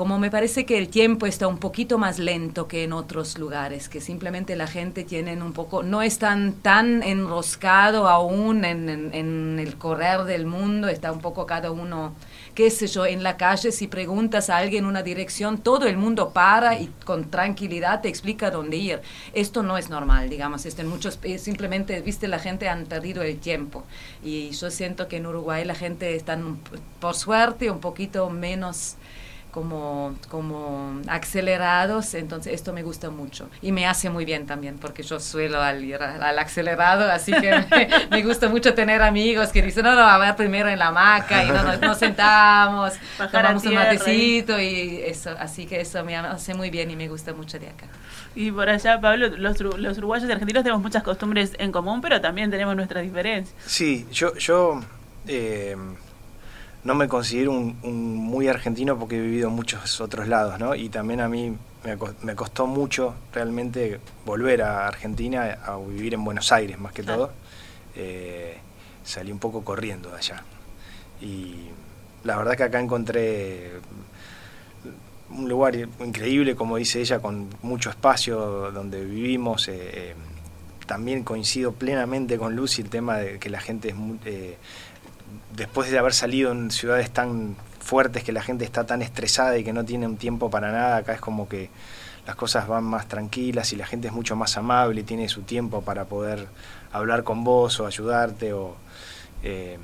como 0.00 0.18
me 0.18 0.30
parece 0.30 0.64
que 0.64 0.78
el 0.78 0.88
tiempo 0.88 1.26
está 1.26 1.46
un 1.46 1.58
poquito 1.58 1.98
más 1.98 2.18
lento 2.18 2.66
que 2.66 2.84
en 2.84 2.94
otros 2.94 3.38
lugares, 3.38 3.90
que 3.90 4.00
simplemente 4.00 4.56
la 4.56 4.66
gente 4.66 5.04
tiene 5.04 5.34
un 5.42 5.52
poco, 5.52 5.82
no 5.82 6.00
están 6.00 6.54
tan 6.54 7.02
enroscado 7.02 8.08
aún 8.08 8.64
en, 8.64 8.88
en, 8.88 9.58
el 9.58 9.76
correr 9.76 10.24
del 10.24 10.46
mundo, 10.46 10.88
está 10.88 11.12
un 11.12 11.20
poco 11.20 11.44
cada 11.44 11.70
uno, 11.70 12.14
qué 12.60 12.68
sé 12.70 12.88
yo, 12.88 13.06
en 13.06 13.22
la 13.22 13.38
calle, 13.38 13.72
si 13.72 13.86
preguntas 13.86 14.50
a 14.50 14.58
alguien 14.58 14.84
una 14.84 15.02
dirección, 15.02 15.56
todo 15.56 15.86
el 15.86 15.96
mundo 15.96 16.34
para 16.34 16.78
y 16.78 16.92
con 17.06 17.30
tranquilidad 17.30 18.02
te 18.02 18.10
explica 18.10 18.50
dónde 18.50 18.76
ir. 18.76 19.00
Esto 19.32 19.62
no 19.62 19.78
es 19.78 19.88
normal, 19.88 20.28
digamos, 20.28 20.66
en 20.66 20.86
muchos, 20.86 21.18
simplemente, 21.38 22.02
viste, 22.02 22.28
la 22.28 22.38
gente 22.38 22.68
han 22.68 22.84
perdido 22.84 23.22
el 23.22 23.38
tiempo. 23.38 23.84
Y 24.22 24.50
yo 24.50 24.70
siento 24.70 25.08
que 25.08 25.16
en 25.16 25.26
Uruguay 25.26 25.64
la 25.64 25.74
gente 25.74 26.14
está, 26.14 26.38
por 27.00 27.14
suerte, 27.14 27.70
un 27.70 27.80
poquito 27.80 28.28
menos 28.28 28.96
como, 29.50 30.14
como 30.28 31.00
acelerados, 31.08 32.14
entonces 32.14 32.54
esto 32.54 32.72
me 32.72 32.82
gusta 32.82 33.10
mucho 33.10 33.48
y 33.62 33.72
me 33.72 33.86
hace 33.86 34.10
muy 34.10 34.24
bien 34.24 34.46
también 34.46 34.78
porque 34.78 35.02
yo 35.02 35.18
suelo 35.20 35.60
al 35.60 35.84
ir 35.84 35.96
al 35.96 36.38
acelerado, 36.38 37.10
así 37.10 37.32
que 37.32 37.50
me, 38.10 38.22
gusta 38.22 38.48
mucho 38.48 38.74
tener 38.74 39.02
amigos 39.02 39.48
que 39.48 39.62
dicen, 39.62 39.84
no, 39.84 39.94
no, 39.94 40.02
a 40.02 40.18
ver 40.18 40.36
primero 40.36 40.68
en 40.68 40.78
la 40.78 40.88
hamaca 40.88 41.44
y 41.44 41.48
no, 41.48 41.76
nos, 41.76 41.98
sentamos, 41.98 42.92
tomamos 43.32 43.64
un 43.64 43.74
matecito 43.74 44.60
y 44.60 45.02
eso, 45.04 45.34
así 45.38 45.66
que 45.66 45.80
eso 45.80 46.04
me 46.04 46.16
hace 46.16 46.54
muy 46.54 46.70
bien 46.70 46.90
y 46.90 46.96
me 46.96 47.08
gusta 47.08 47.32
mucho 47.32 47.58
de 47.58 47.68
acá. 47.68 47.86
Y 48.34 48.52
por 48.52 48.68
allá, 48.68 49.00
Pablo, 49.00 49.28
los, 49.28 49.60
los 49.60 49.98
uruguayos 49.98 50.28
y 50.28 50.32
argentinos 50.32 50.62
tenemos 50.62 50.82
muchas 50.82 51.02
costumbres 51.02 51.52
en 51.58 51.72
común, 51.72 52.00
pero 52.00 52.20
también 52.20 52.50
tenemos 52.50 52.76
nuestras 52.76 53.02
diferencias. 53.02 53.54
Sí, 53.66 54.06
yo... 54.12 54.34
yo 54.36 54.80
eh, 55.26 55.76
no 56.84 56.94
me 56.94 57.08
considero 57.08 57.52
un, 57.52 58.16
muy 58.16 58.48
argentino 58.48 58.98
porque 58.98 59.16
he 59.16 59.20
vivido 59.20 59.48
en 59.48 59.54
muchos 59.54 60.00
otros 60.00 60.28
lados, 60.28 60.58
¿no? 60.58 60.74
Y 60.74 60.88
también 60.88 61.20
a 61.20 61.28
mí 61.28 61.56
me, 62.22 62.34
costó 62.34 62.66
mucho 62.66 63.14
realmente 63.32 64.00
volver 64.24 64.62
a 64.62 64.86
Argentina 64.86 65.58
a 65.64 65.76
vivir 65.76 66.14
en 66.14 66.24
Buenos 66.24 66.52
Aires 66.52 66.78
más 66.78 66.92
que 66.92 67.02
todo. 67.02 67.32
Eh, 67.96 68.56
salí 69.04 69.32
un 69.32 69.38
poco 69.38 69.62
corriendo 69.62 70.10
de 70.10 70.16
allá. 70.16 70.42
Y 71.20 71.68
la 72.24 72.36
verdad 72.36 72.56
que 72.56 72.62
acá 72.64 72.80
encontré 72.80 73.72
un 75.30 75.48
lugar 75.48 75.76
increíble, 75.76 76.56
como 76.56 76.76
dice 76.76 77.00
ella, 77.00 77.20
con 77.20 77.48
mucho 77.62 77.90
espacio 77.90 78.70
donde 78.72 79.04
vivimos. 79.04 79.68
Eh, 79.68 79.74
eh, 79.78 80.14
también 80.86 81.22
coincido 81.22 81.72
plenamente 81.72 82.36
con 82.36 82.56
Lucy 82.56 82.82
el 82.82 82.90
tema 82.90 83.18
de 83.18 83.38
que 83.38 83.48
la 83.48 83.60
gente 83.60 83.90
es 83.90 83.94
muy, 83.94 84.18
después 85.54 85.90
de 85.90 85.98
haber 85.98 86.14
salido 86.14 86.52
en 86.52 86.70
ciudades 86.70 87.10
tan 87.10 87.56
fuertes 87.80 88.22
que 88.22 88.32
la 88.32 88.42
gente 88.42 88.64
está 88.64 88.86
tan 88.86 89.02
estresada 89.02 89.58
y 89.58 89.64
que 89.64 89.72
no 89.72 89.84
tiene 89.84 90.06
un 90.06 90.16
tiempo 90.16 90.50
para 90.50 90.70
nada, 90.70 90.98
acá 90.98 91.14
es 91.14 91.20
como 91.20 91.48
que 91.48 91.70
las 92.26 92.36
cosas 92.36 92.68
van 92.68 92.84
más 92.84 93.08
tranquilas 93.08 93.72
y 93.72 93.76
la 93.76 93.86
gente 93.86 94.08
es 94.08 94.14
mucho 94.14 94.36
más 94.36 94.56
amable 94.56 95.00
y 95.00 95.04
tiene 95.04 95.28
su 95.28 95.42
tiempo 95.42 95.82
para 95.82 96.04
poder 96.04 96.46
hablar 96.92 97.24
con 97.24 97.42
vos 97.44 97.80
o 97.80 97.86
ayudarte 97.86 98.52
o 98.52 98.76
eh, 99.42 99.78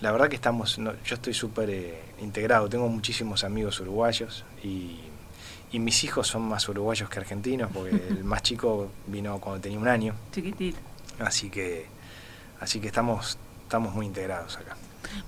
la 0.00 0.12
verdad 0.12 0.28
que 0.28 0.36
estamos 0.36 0.76
yo 0.76 1.14
estoy 1.14 1.32
súper 1.32 1.70
eh, 1.70 2.02
integrado. 2.20 2.68
Tengo 2.68 2.88
muchísimos 2.88 3.44
amigos 3.44 3.80
uruguayos 3.80 4.44
y, 4.62 5.00
y, 5.72 5.78
mis 5.78 6.04
hijos 6.04 6.26
son 6.26 6.42
más 6.42 6.68
uruguayos 6.68 7.08
que 7.08 7.18
argentinos 7.18 7.70
porque 7.72 7.96
el 8.10 8.24
más 8.24 8.42
chico 8.42 8.90
vino 9.06 9.40
cuando 9.40 9.62
tenía 9.62 9.78
un 9.78 9.88
año. 9.88 10.14
Chiquitito. 10.32 10.78
Así 11.20 11.48
que 11.48 11.86
así 12.60 12.80
que 12.80 12.88
estamos 12.88 13.38
estamos 13.64 13.94
muy 13.94 14.06
integrados 14.06 14.56
acá 14.58 14.76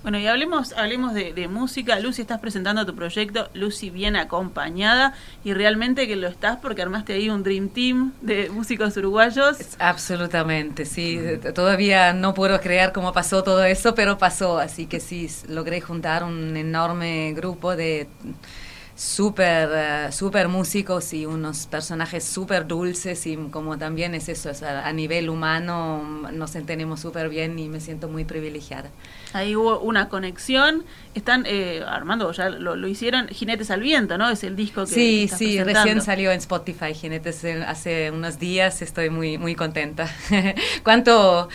bueno, 0.03 0.19
y 0.19 0.27
hablemos, 0.27 0.73
hablemos 0.73 1.15
de, 1.15 1.49
música. 1.49 1.99
Lucy, 1.99 2.23
estás 2.23 2.41
presentando 2.41 2.85
tu 2.85 2.95
proyecto, 2.95 3.49
Lucy 3.55 3.91
bien 3.91 4.17
acompañada, 4.17 5.15
y 5.45 5.55
realmente 5.55 6.07
que 6.07 6.17
lo 6.17 6.29
estás 6.29 6.59
porque 6.59 6.83
armaste 6.83 7.15
ahí 7.15 7.31
un 7.31 7.43
Dream 7.43 7.69
Team 7.69 8.13
de 8.21 8.51
músicos 8.51 8.97
uruguayos. 8.97 9.57
Absolutamente, 9.79 10.85
sí. 10.85 11.19
Todavía 11.55 12.13
no 12.13 12.35
puedo 12.35 12.61
creer 12.61 12.93
cómo 12.93 13.13
pasó 13.13 13.43
todo 13.43 13.65
eso, 13.65 13.95
pero 13.95 14.19
pasó, 14.19 14.59
así 14.59 14.87
que 14.87 15.01
sí, 15.01 15.29
logré 15.49 15.81
juntar 15.81 16.25
un 16.25 16.57
enorme 16.57 17.33
grupo 17.35 17.77
de 17.77 18.09
súper 18.99 19.69
uh, 20.09 20.13
super 20.13 20.49
músicos 20.49 21.13
y 21.13 21.25
unos 21.25 21.69
personajes 21.69 22.25
súper 22.25 22.67
dulces 22.67 23.29
y 23.29 23.37
como 23.37 23.79
también 23.79 24.13
es 24.17 24.29
eso, 24.29 24.51
a, 24.67 24.93
nivel 24.93 25.31
humano 25.31 26.29
nos 26.33 26.57
entendemos 26.57 26.99
súper 26.99 27.29
bien 27.29 27.57
y 27.61 27.69
me 27.69 27.79
siento 27.79 28.09
muy 28.09 28.25
privilegiada. 28.25 28.91
Ahí 29.35 29.55
hubo 29.55 29.79
una 29.79 30.09
conexión, 30.09 30.85
están 31.15 31.45
eh, 31.47 31.85
Armando, 31.87 32.33
ya 32.33 32.49
lo, 32.49 32.89
hicieron, 32.89 33.29
Jinetes 33.29 33.71
al 33.71 33.83
Viento, 33.83 34.19
¿no? 34.19 34.31
Es 34.31 34.43
el 34.43 34.57
disco 34.57 34.85
que... 34.85 34.93
Sí, 34.93 35.29
sí, 35.29 35.63
recién 35.63 36.03
salió 36.03 36.33
en 36.33 36.39
Spotify, 36.39 36.93
Jinetes 36.93 37.45
hace 37.45 38.11
unos 38.11 38.41
días, 38.41 38.83
estoy 38.83 39.11
muy, 39.11 39.39
muy 39.39 39.55
contenta. 39.55 40.09
cuánto, 40.83 41.49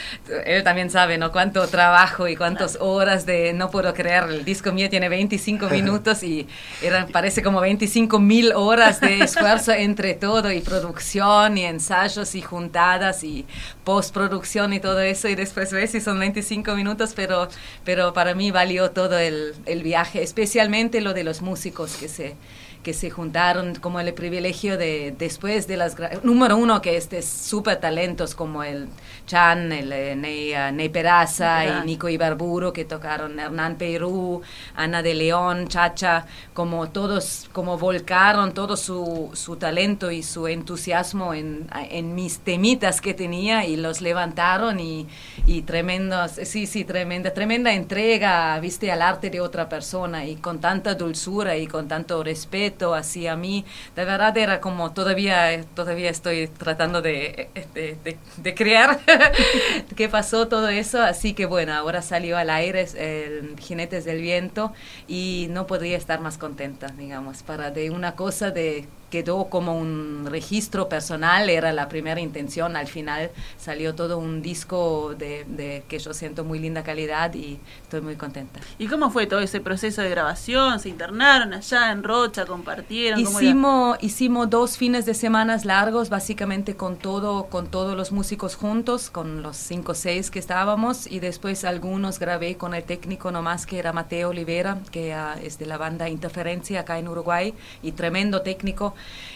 él 0.45 0.63
también 0.63 0.89
sabe, 0.89 1.17
¿no? 1.17 1.33
Cuánto 1.33 1.67
trabajo 1.67 2.29
y 2.29 2.37
cuántas 2.37 2.77
horas 2.79 3.25
de, 3.25 3.51
no 3.51 3.69
puedo 3.69 3.93
creer, 3.93 4.23
el 4.29 4.45
disco 4.45 4.71
mío 4.71 4.89
tiene 4.89 5.09
25 5.09 5.67
minutos 5.71 6.23
y 6.23 6.47
eran, 6.81 7.09
parece 7.09 7.32
como 7.41 7.61
25 7.61 8.19
mil 8.19 8.53
horas 8.53 9.01
de 9.01 9.21
esfuerzo 9.21 9.71
entre 9.77 10.13
todo 10.13 10.51
y 10.51 10.59
producción 10.61 11.57
y 11.57 11.65
ensayos 11.65 12.35
y 12.35 12.41
juntadas 12.41 13.23
y 13.23 13.45
postproducción 13.83 14.73
y 14.73 14.79
todo 14.79 14.99
eso 14.99 15.27
y 15.27 15.35
después 15.35 15.71
ves 15.71 15.91
si 15.91 16.01
son 16.01 16.19
25 16.19 16.75
minutos, 16.75 17.13
pero, 17.15 17.47
pero 17.83 18.13
para 18.13 18.35
mí 18.35 18.51
valió 18.51 18.91
todo 18.91 19.17
el, 19.17 19.55
el 19.65 19.83
viaje, 19.83 20.21
especialmente 20.21 21.01
lo 21.01 21.13
de 21.13 21.23
los 21.23 21.41
músicos 21.41 21.95
que 21.95 22.07
se 22.07 22.35
que 22.83 22.93
se 22.93 23.09
juntaron 23.09 23.75
como 23.75 23.99
el 23.99 24.13
privilegio 24.13 24.77
de 24.77 25.15
después 25.17 25.67
de 25.67 25.77
las 25.77 25.95
número 26.23 26.57
uno 26.57 26.81
que 26.81 26.97
este 26.97 27.21
súper 27.21 27.77
talentos 27.79 28.35
como 28.35 28.63
el 28.63 28.89
Chan, 29.25 29.71
el 29.71 29.91
eh, 29.93 30.15
Ney, 30.17 30.53
uh, 30.53 30.73
Ney, 30.73 30.89
Peraza 30.89 31.65
y 31.65 31.85
Nico 31.85 32.09
Ibarburo 32.09 32.73
que 32.73 32.83
tocaron 32.83 33.39
Hernán 33.39 33.77
Perú, 33.77 34.41
Ana 34.75 35.01
de 35.01 35.15
León, 35.15 35.69
Chacha, 35.69 36.25
como 36.53 36.89
todos 36.89 37.49
como 37.53 37.77
volcaron 37.77 38.53
todo 38.53 38.75
su, 38.75 39.31
su 39.33 39.55
talento 39.55 40.11
y 40.11 40.21
su 40.21 40.47
entusiasmo 40.47 41.33
en, 41.33 41.67
en, 41.89 42.13
mis 42.13 42.39
temitas 42.39 42.99
que 42.99 43.13
tenía 43.13 43.65
y 43.65 43.77
los 43.77 44.01
levantaron 44.01 44.79
y, 44.81 45.07
y 45.45 45.61
tremendos, 45.61 46.33
sí, 46.43 46.67
sí, 46.67 46.83
tremenda, 46.83 47.33
tremenda 47.33 47.73
entrega, 47.73 48.59
viste, 48.59 48.91
al 48.91 49.01
arte 49.01 49.29
de 49.29 49.39
otra 49.39 49.69
persona 49.69 50.25
y 50.25 50.35
con 50.35 50.59
tanta 50.59 50.95
dulzura 50.95 51.55
y 51.55 51.65
con 51.67 51.87
tanto 51.87 52.21
respeto 52.23 52.72
respeto 52.73 52.93
hacia 52.95 53.35
mí. 53.35 53.65
De 53.95 54.05
verdad 54.05 54.37
era 54.37 54.59
como 54.59 54.91
todavía, 54.93 55.63
todavía 55.75 56.09
estoy 56.09 56.47
tratando 56.47 57.01
de, 57.01 57.49
de, 57.73 57.97
de, 58.03 58.17
de 58.37 58.55
crear 58.55 58.99
qué 59.95 60.09
pasó 60.09 60.47
todo 60.47 60.69
eso. 60.69 61.01
Así 61.01 61.33
que 61.33 61.45
bueno, 61.45 61.73
ahora 61.73 62.01
salió 62.01 62.37
al 62.37 62.49
aire 62.49 62.87
el 62.97 63.55
Jinetes 63.59 64.05
del 64.05 64.21
Viento 64.21 64.73
y 65.07 65.47
no 65.49 65.67
podría 65.67 65.97
estar 65.97 66.19
más 66.19 66.37
contenta, 66.37 66.87
digamos, 66.97 67.43
para 67.43 67.71
de 67.71 67.89
una 67.91 68.15
cosa 68.15 68.51
de 68.51 68.87
quedó 69.13 69.45
como 69.45 69.77
un 69.77 70.25
registro 70.29 70.89
personal, 70.89 71.49
era 71.49 71.71
la 71.71 71.87
primera 71.87 72.19
intención, 72.19 72.75
al 72.75 72.87
final 72.87 73.31
salió 73.57 73.93
todo 73.95 74.17
un 74.17 74.41
disco 74.41 75.13
de, 75.15 75.45
de, 75.47 75.83
que 75.87 75.99
yo 75.99 76.13
siento 76.13 76.43
muy 76.43 76.57
linda 76.57 76.83
calidad 76.83 77.33
y 77.35 77.59
estoy 77.83 78.01
muy 78.01 78.15
contenta. 78.15 78.59
¿Y 78.79 78.87
cómo 78.87 79.11
fue 79.11 79.27
todo 79.27 79.39
ese 79.39 79.61
proceso 79.61 80.01
de 80.01 80.09
grabación? 80.09 80.79
¿Se 80.79 80.89
internaron 80.89 81.53
allá 81.53 81.91
en 81.91 82.03
Rocha? 82.03 82.45
¿Compartieron? 82.45 83.19
Hicimos, 83.19 83.97
hicimos 84.01 84.49
dos 84.49 84.77
fines 84.77 85.05
de 85.05 85.13
semana 85.13 85.53
largos, 85.63 86.09
básicamente 86.09 86.75
con 86.75 86.95
todo, 86.97 87.45
con 87.45 87.67
todos 87.67 87.95
los 87.95 88.11
músicos 88.11 88.55
juntos, 88.55 89.11
con 89.11 89.43
los 89.43 89.55
cinco 89.55 89.91
o 89.91 89.95
seis 89.95 90.31
que 90.31 90.39
estábamos, 90.39 91.05
y 91.05 91.19
después 91.19 91.63
algunos 91.63 92.17
grabé 92.17 92.57
con 92.57 92.73
el 92.73 92.83
técnico 92.83 93.31
nomás 93.31 93.67
que 93.67 93.77
era 93.77 93.93
Mateo 93.93 94.29
Olivera, 94.29 94.79
que 94.91 95.13
uh, 95.13 95.39
es 95.43 95.59
de 95.59 95.67
la 95.67 95.77
banda 95.77 96.09
Interferencia 96.09 96.79
acá 96.79 96.97
en 96.97 97.07
Uruguay, 97.07 97.53
y 97.83 97.91
tremendo 97.91 98.41
técnico 98.41 98.95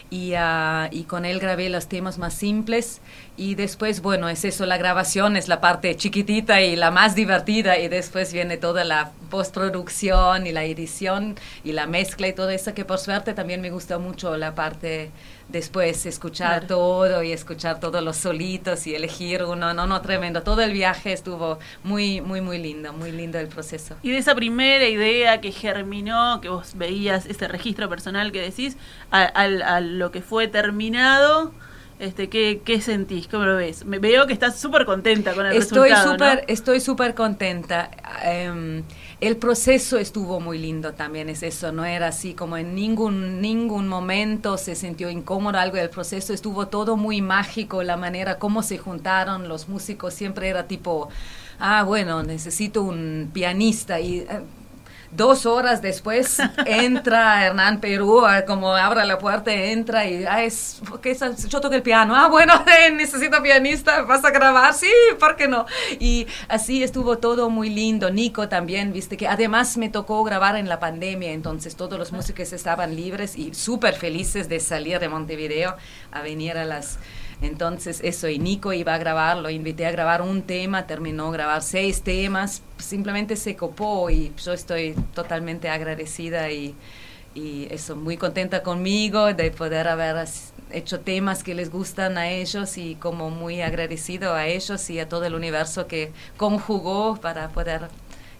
y, 0.09 0.33
uh, 0.35 0.87
y, 0.91 1.03
con 1.03 1.25
él 1.25 1.39
grabé 1.39 1.69
los 1.69 1.87
temas 1.87 2.17
más 2.17 2.33
simples. 2.33 3.01
Y 3.35 3.55
después, 3.55 4.01
bueno, 4.01 4.29
es 4.29 4.45
eso, 4.45 4.65
la 4.65 4.77
grabación 4.77 5.35
es 5.35 5.47
la 5.47 5.59
parte 5.59 5.95
chiquitita 5.95 6.61
y 6.61 6.75
la 6.75 6.91
más 6.91 7.13
divertida 7.13 7.77
y 7.77 7.87
después 7.87 8.31
viene 8.31 8.57
toda 8.57 8.83
la 8.83 9.11
postproducción 9.29 10.47
y 10.47 10.51
la 10.51 10.63
edición 10.63 11.35
y 11.63 11.73
la 11.73 11.87
mezcla 11.87 12.27
y 12.27 12.33
todo 12.33 12.49
eso 12.49 12.73
que 12.73 12.85
por 12.85 12.99
suerte 12.99 13.33
también 13.33 13.61
me 13.61 13.69
gusta 13.69 13.97
mucho 13.99 14.37
la 14.37 14.55
parte 14.55 15.11
después 15.49 16.05
escuchar 16.05 16.61
claro. 16.61 16.67
todo 16.67 17.23
y 17.23 17.31
escuchar 17.31 17.79
todos 17.79 18.03
los 18.03 18.17
solitos 18.17 18.85
y 18.87 18.95
elegir 18.95 19.43
uno, 19.43 19.73
no, 19.73 19.87
no, 19.87 20.01
tremendo. 20.01 20.43
Todo 20.43 20.61
el 20.61 20.73
viaje 20.73 21.13
estuvo 21.13 21.59
muy, 21.83 22.21
muy, 22.21 22.41
muy 22.41 22.57
lindo, 22.57 22.93
muy 22.93 23.11
lindo 23.11 23.39
el 23.39 23.47
proceso. 23.47 23.95
Y 24.03 24.11
de 24.11 24.17
esa 24.17 24.35
primera 24.35 24.87
idea 24.87 25.39
que 25.41 25.51
germinó, 25.51 26.41
que 26.41 26.49
vos 26.49 26.73
veías 26.75 27.25
ese 27.25 27.47
registro 27.47 27.89
personal 27.89 28.31
que 28.31 28.41
decís, 28.41 28.77
a, 29.11 29.21
a, 29.21 29.75
a 29.75 29.79
lo 29.81 30.11
que 30.11 30.21
fue 30.21 30.47
terminado, 30.47 31.53
este, 31.99 32.29
¿qué, 32.29 32.61
¿qué, 32.63 32.79
sentís? 32.79 33.27
¿Cómo 33.27 33.45
lo 33.45 33.55
ves? 33.55 33.83
Me 33.85 33.97
veo 33.97 34.27
que 34.27 34.33
estás 34.33 34.59
súper 34.59 34.85
contenta 34.85 35.33
con 35.33 35.47
el 35.47 35.57
estoy 35.57 35.89
resultado. 35.89 36.11
Super, 36.11 36.45
¿no? 36.47 36.53
Estoy 36.53 36.79
súper 36.79 37.15
contenta. 37.15 37.89
Um, 38.23 38.83
el 39.19 39.37
proceso 39.37 39.97
estuvo 39.97 40.39
muy 40.39 40.59
lindo 40.59 40.93
también, 40.93 41.29
es 41.29 41.41
eso, 41.41 41.71
no 41.71 41.85
era 41.85 42.07
así 42.07 42.33
como 42.35 42.55
en 42.57 42.75
ningún, 42.75 43.41
ningún 43.41 43.87
momento 43.87 44.57
se 44.57 44.75
sintió 44.75 45.09
incómodo 45.09 45.57
algo 45.57 45.77
del 45.77 45.89
proceso, 45.89 46.33
estuvo 46.33 46.67
todo 46.67 46.97
muy 46.97 47.21
mágico, 47.21 47.81
la 47.81 47.97
manera 47.97 48.37
como 48.37 48.61
se 48.61 48.77
juntaron 48.77 49.47
los 49.47 49.69
músicos, 49.69 50.13
siempre 50.13 50.49
era 50.49 50.67
tipo, 50.67 51.09
ah, 51.59 51.83
bueno, 51.83 52.21
necesito 52.23 52.83
un 52.83 53.31
pianista 53.33 53.99
y... 53.99 54.25
Dos 55.11 55.45
horas 55.45 55.81
después 55.81 56.37
entra 56.65 57.45
Hernán 57.45 57.79
Perú, 57.79 58.23
como 58.45 58.75
abre 58.75 59.05
la 59.05 59.17
puerta, 59.17 59.53
entra 59.53 60.05
y 60.05 60.25
ah, 60.25 60.43
es, 60.43 60.81
¿qué 61.01 61.11
es? 61.11 61.47
yo 61.47 61.61
toco 61.61 61.75
el 61.75 61.81
piano, 61.81 62.15
ah, 62.15 62.27
bueno, 62.27 62.53
eh, 62.67 62.91
necesito 62.91 63.41
pianista, 63.41 64.01
vas 64.01 64.23
a 64.25 64.31
grabar, 64.31 64.73
sí, 64.73 64.91
¿por 65.19 65.35
qué 65.35 65.47
no? 65.47 65.65
Y 65.99 66.27
así 66.49 66.83
estuvo 66.83 67.17
todo 67.17 67.49
muy 67.49 67.69
lindo. 67.69 68.09
Nico 68.09 68.49
también, 68.49 68.93
viste 68.93 69.17
que 69.17 69.27
además 69.27 69.77
me 69.77 69.89
tocó 69.89 70.23
grabar 70.23 70.55
en 70.55 70.67
la 70.67 70.79
pandemia, 70.79 71.31
entonces 71.31 71.75
todos 71.75 71.97
los 71.97 72.11
músicos 72.11 72.51
estaban 72.53 72.95
libres 72.95 73.37
y 73.37 73.53
súper 73.53 73.95
felices 73.95 74.49
de 74.49 74.59
salir 74.59 74.99
de 74.99 75.09
Montevideo 75.09 75.75
a 76.11 76.21
venir 76.21 76.57
a 76.57 76.65
las 76.65 76.99
entonces 77.41 78.01
eso, 78.03 78.27
y 78.29 78.39
Nico 78.39 78.73
iba 78.73 78.95
a 78.95 78.97
grabar, 78.97 79.37
lo 79.37 79.49
invité 79.49 79.85
a 79.85 79.91
grabar 79.91 80.21
un 80.21 80.41
tema, 80.41 80.87
terminó 80.87 81.29
grabar 81.29 81.61
seis 81.61 82.01
temas, 82.01 82.63
simplemente 82.77 83.35
se 83.35 83.55
copó 83.55 84.09
y 84.09 84.33
yo 84.43 84.53
estoy 84.53 84.95
totalmente 85.13 85.69
agradecida 85.69 86.49
y, 86.51 86.75
y 87.35 87.67
eso, 87.69 87.95
muy 87.95 88.17
contenta 88.17 88.63
conmigo 88.63 89.33
de 89.33 89.51
poder 89.51 89.87
haber 89.87 90.27
hecho 90.71 90.99
temas 91.01 91.43
que 91.43 91.53
les 91.53 91.69
gustan 91.71 92.17
a 92.17 92.29
ellos 92.29 92.77
y 92.77 92.95
como 92.95 93.29
muy 93.29 93.61
agradecido 93.61 94.33
a 94.33 94.47
ellos 94.47 94.89
y 94.89 94.99
a 94.99 95.07
todo 95.07 95.25
el 95.25 95.35
universo 95.35 95.87
que 95.87 96.11
conjugó 96.37 97.17
para 97.17 97.49
poder 97.49 97.89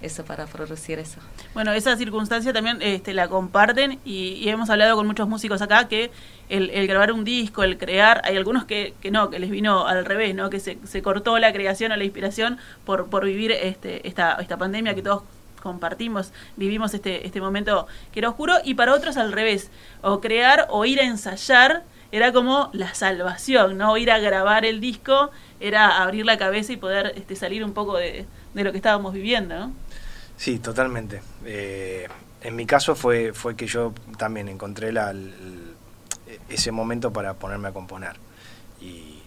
eso 0.02 0.24
para 0.26 0.46
producir 0.46 1.00
eso. 1.00 1.20
Bueno, 1.54 1.72
esa 1.74 1.96
circunstancia 1.98 2.54
también 2.54 2.82
este, 2.82 3.14
la 3.14 3.28
comparten 3.28 4.00
y, 4.06 4.48
hemos 4.48 4.70
hablado 4.70 4.96
con 4.96 5.08
muchos 5.08 5.28
músicos 5.28 5.62
acá 5.62 5.88
que 5.88 6.12
el, 6.50 6.88
grabar 6.88 7.12
un 7.12 7.24
disco, 7.24 7.64
el 7.64 7.78
crear, 7.78 8.22
hay 8.24 8.38
algunos 8.38 8.66
que, 8.66 8.94
que, 9.02 9.12
no, 9.12 9.30
que 9.30 9.40
les 9.40 9.50
vino 9.50 9.88
al 9.88 10.06
revés, 10.06 10.36
¿no? 10.36 10.50
que 10.50 10.60
se, 10.60 10.78
se 10.86 11.02
cortó 11.02 11.38
la 11.40 11.52
creación 11.52 11.92
o 11.92 11.98
la 11.98 12.04
inspiración 12.04 12.58
por, 12.86 13.10
por 13.10 13.26
vivir 13.26 13.52
este, 13.52 14.08
esta, 14.08 14.34
esta 14.36 14.58
pandemia 14.58 14.96
que 14.96 15.02
todos 15.02 15.24
compartimos, 15.62 16.32
vivimos 16.56 16.94
este, 16.94 17.26
este 17.26 17.42
momento 17.42 17.88
que 18.12 18.20
era 18.20 18.30
oscuro 18.30 18.56
y 18.64 18.76
para 18.76 18.94
otros 18.94 19.18
al 19.18 19.32
revés, 19.32 19.70
o 20.02 20.22
crear 20.22 20.68
o 20.70 20.86
ir 20.86 21.00
a 21.02 21.04
ensayar 21.04 21.84
era 22.12 22.32
como 22.32 22.70
la 22.72 22.94
salvación, 22.94 23.78
¿no? 23.78 23.98
Ir 23.98 24.12
a 24.12 24.20
grabar 24.20 24.64
el 24.64 24.80
disco 24.80 25.30
era 25.60 26.02
abrir 26.02 26.26
la 26.26 26.38
cabeza 26.38 26.72
y 26.72 26.78
poder 26.78 27.12
este, 27.18 27.36
salir 27.36 27.66
un 27.66 27.74
poco 27.74 27.98
de, 27.98 28.26
de 28.54 28.64
lo 28.64 28.72
que 28.72 28.78
estábamos 28.78 29.14
viviendo, 29.14 29.58
¿no? 29.58 29.74
Sí, 30.38 30.60
totalmente. 30.60 31.22
Eh, 31.46 32.08
en 32.42 32.56
mi 32.56 32.66
caso 32.66 32.96
fue, 32.96 33.34
fue 33.34 33.56
que 33.56 33.66
yo 33.68 33.94
también 34.18 34.48
encontré 34.48 34.92
la, 34.92 35.10
el, 35.10 35.74
ese 36.50 36.72
momento 36.72 37.12
para 37.12 37.34
ponerme 37.34 37.70
a 37.70 37.72
componer. 37.72 38.16
Y, 38.80 39.20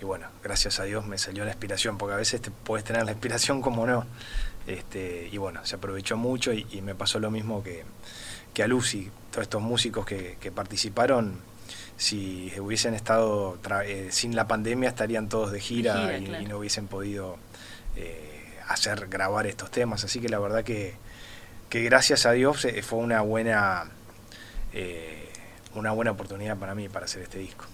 y, 0.00 0.04
bueno, 0.04 0.28
gracias 0.42 0.78
a 0.78 0.84
Dios 0.84 1.06
me 1.06 1.16
salió 1.18 1.44
la 1.44 1.50
inspiración, 1.50 1.96
porque 1.96 2.14
a 2.14 2.18
veces 2.18 2.42
te 2.42 2.50
puedes 2.50 2.84
tener 2.84 3.04
la 3.04 3.12
inspiración 3.12 3.62
como 3.62 3.86
no. 3.86 4.06
Este, 4.66 5.28
y 5.32 5.38
bueno, 5.38 5.64
se 5.64 5.76
aprovechó 5.76 6.16
mucho 6.16 6.52
y, 6.52 6.66
y 6.70 6.82
me 6.82 6.94
pasó 6.94 7.18
lo 7.18 7.30
mismo 7.30 7.62
que, 7.62 7.84
que, 8.52 8.62
a 8.62 8.68
Lucy. 8.68 9.10
Todos 9.30 9.44
estos 9.44 9.62
músicos 9.62 10.04
que, 10.04 10.36
que 10.38 10.52
participaron, 10.52 11.40
si 11.96 12.52
hubiesen 12.60 12.94
estado 12.94 13.58
eh, 13.84 14.08
sin 14.10 14.36
la 14.36 14.46
pandemia, 14.46 14.90
estarían 14.90 15.28
todos 15.28 15.52
de 15.52 15.60
gira, 15.60 15.94
de 15.94 16.00
gira 16.00 16.18
y, 16.18 16.24
claro. 16.26 16.44
y, 16.44 16.46
no 16.46 16.58
hubiesen 16.58 16.86
podido... 16.86 17.38
Eh, 17.96 18.29
hacer 18.70 19.08
grabar 19.08 19.46
estos 19.46 19.70
temas. 19.70 20.04
Así 20.04 20.20
que 20.20 20.28
la 20.28 20.38
verdad 20.38 20.64
que, 20.64 20.94
que 21.68 21.82
gracias 21.82 22.24
a 22.26 22.32
Dios 22.32 22.64
eh, 22.64 22.82
fue 22.82 23.00
una 23.00 23.20
buena, 23.20 23.84
eh, 24.72 25.28
una 25.74 25.90
buena 25.92 26.12
oportunidad 26.12 26.56
para 26.56 26.74
mí 26.74 26.88
para 26.88 27.04
hacer 27.06 27.22
este 27.22 27.38
disco. 27.38 27.66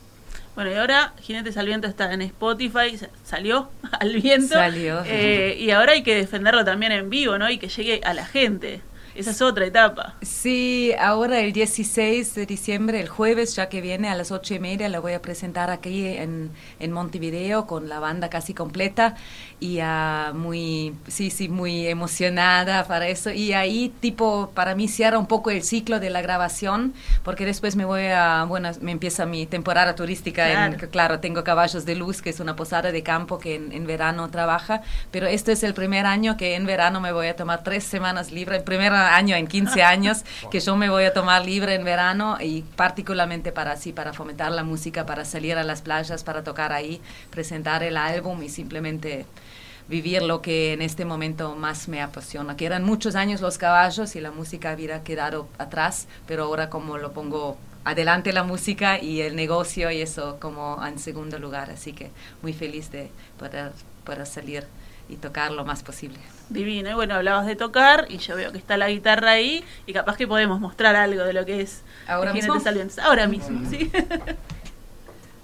Bueno, 0.55 0.73
y 0.73 0.75
ahora 0.75 1.13
Jinetes 1.21 1.59
al 1.59 1.67
Viento 1.67 1.87
está 1.87 2.13
en 2.15 2.23
Spotify, 2.23 2.99
salió 3.25 3.71
al 4.01 4.15
viento. 4.15 4.55
Salió. 4.55 5.03
Eh, 5.05 5.57
y 5.59 5.71
ahora 5.71 5.93
hay 5.93 6.03
que 6.03 6.15
defenderlo 6.15 6.65
también 6.65 6.93
en 6.93 7.11
vivo, 7.11 7.37
¿no? 7.37 7.51
Y 7.51 7.59
que 7.59 7.69
llegue 7.69 8.01
a 8.05 8.15
la 8.15 8.25
gente. 8.25 8.81
Esa 9.17 9.31
es 9.31 9.41
otra 9.41 9.65
etapa. 9.65 10.15
Sí, 10.21 10.93
ahora 10.99 11.41
el 11.41 11.53
16 11.53 12.35
de 12.35 12.45
diciembre, 12.45 13.01
el 13.01 13.09
jueves, 13.09 13.57
ya 13.57 13.71
que 13.71 13.81
viene 13.81 14.11
a 14.11 14.15
las 14.15 14.31
ocho 14.31 14.55
y 14.55 14.59
media, 14.59 14.91
la 14.91 15.01
voy 15.01 15.15
a 15.15 15.23
presentar 15.23 15.71
aquí 15.71 16.07
en, 16.07 16.51
en 16.81 16.93
Montevideo 16.93 17.67
con 17.67 17.89
la 17.89 17.99
banda 17.99 18.29
casi 18.29 18.53
completa 18.53 19.15
y 19.59 19.81
uh, 19.81 20.35
muy, 20.35 20.95
sí, 21.09 21.31
sí, 21.31 21.49
muy 21.49 21.87
emocionada 21.87 22.85
para 22.85 23.09
eso. 23.09 23.31
Y 23.31 23.55
ahí, 23.55 23.93
tipo, 24.01 24.51
para 24.55 24.75
mí 24.75 24.87
cierra 24.87 25.19
un 25.19 25.27
poco 25.27 25.51
el 25.51 25.63
ciclo 25.63 25.99
de 25.99 26.11
la 26.11 26.21
grabación, 26.21 26.93
porque 27.25 27.47
después 27.47 27.75
me 27.75 27.87
voy 27.87 28.07
a, 28.07 28.45
bueno, 28.45 28.71
me 28.83 28.93
empieza 28.93 29.25
mi 29.25 29.47
temporada 29.47 29.95
turística. 29.95 30.45
Claro, 30.47 30.75
en, 30.75 30.91
claro 30.91 31.21
tengo 31.21 31.43
Caballos 31.43 31.87
de 31.87 31.95
Luz, 31.95 32.21
que 32.21 32.31
es 32.31 32.41
una 32.41 32.55
posada 32.55 32.93
de 32.93 33.03
campo 33.03 33.39
que 33.39 33.55
en, 33.55 33.73
en, 33.73 33.87
verano 33.87 34.29
trabaja, 34.31 34.83
pero 35.11 35.27
este 35.27 35.53
es 35.53 35.63
el 35.63 35.73
primer 35.73 36.05
año 36.05 36.37
que 36.37 36.55
en 36.55 36.67
verano 36.67 37.01
me 37.01 37.13
voy 37.13 37.29
a 37.29 37.37
tomar 37.37 37.63
tres 37.63 37.85
semanas 37.85 38.31
libre, 38.33 38.57
el 38.57 38.65
primer 38.65 38.93
año 39.07 39.37
en 39.37 39.47
15 39.47 39.83
años 39.85 40.25
que 40.51 40.61
yo 40.61 40.77
me 40.77 40.89
voy 40.89 41.05
a 41.05 41.13
tomar 41.13 41.45
libre 41.45 41.75
en 41.75 41.85
verano 41.85 42.39
y 42.41 42.63
particularmente 42.63 43.53
para 43.53 43.73
así, 43.73 43.93
para 43.93 44.13
fomentar 44.13 44.53
la 44.53 44.65
música, 44.65 45.07
para 45.07 45.25
salir 45.25 45.57
a 45.57 45.65
las 45.65 45.83
playas, 45.83 46.25
para 46.25 46.45
tocar 46.45 46.73
ahí, 46.73 47.01
presentar 47.31 47.83
el 47.83 47.97
álbum 47.97 48.43
y 48.43 48.49
simplemente 48.49 49.27
vivir 49.89 50.23
lo 50.23 50.43
que 50.43 50.73
en 50.73 50.83
este 50.83 51.05
momento 51.05 51.55
más 51.55 51.89
me 51.89 52.03
apasiona, 52.03 52.57
que 52.57 52.67
eran 52.67 52.85
muchos 52.85 53.15
años 53.15 53.41
los 53.41 53.59
caballos 53.59 54.17
y 54.17 54.21
la 54.21 54.31
música 54.31 54.75
hubiera 54.75 55.03
quedado 55.05 55.49
atrás, 55.59 56.09
pero 56.27 56.45
ahora 56.45 56.71
como 56.71 56.99
lo 56.99 57.13
pongo 57.13 57.57
adelante 57.85 58.33
la 58.33 58.43
música 58.43 59.01
y 59.01 59.21
el 59.21 59.37
negocio 59.37 59.91
y 59.93 60.01
eso 60.01 60.39
como 60.41 60.85
en 60.85 60.99
segundo 60.99 61.39
lugar, 61.39 61.71
así 61.71 61.93
que 61.93 62.11
muy 62.43 62.53
feliz 62.53 62.91
de 62.91 63.11
poder, 63.39 63.71
poder 64.05 64.27
salir 64.27 64.67
y 65.09 65.17
tocar 65.17 65.53
lo 65.53 65.65
más 65.65 65.83
posible. 65.83 66.19
Divino, 66.49 66.91
y 66.91 66.95
bueno, 66.95 67.15
hablabas 67.15 67.47
de 67.47 67.57
tocar 67.57 68.07
y 68.09 68.19
yo 68.19 68.37
veo 68.37 68.53
que 68.53 68.59
está 68.59 68.77
la 68.77 68.89
guitarra 68.89 69.33
ahí 69.33 69.65
y 69.87 69.93
capaz 69.93 70.17
que 70.17 70.27
podemos 70.27 70.61
mostrar 70.61 70.97
algo 70.97 71.25
de 71.25 71.33
lo 71.33 71.45
que 71.45 71.61
es 71.61 71.83
ahora 72.07 72.33
mismo. 72.33 72.55
Ahora 73.03 73.27
mismo, 73.27 73.69
sí. 73.69 73.91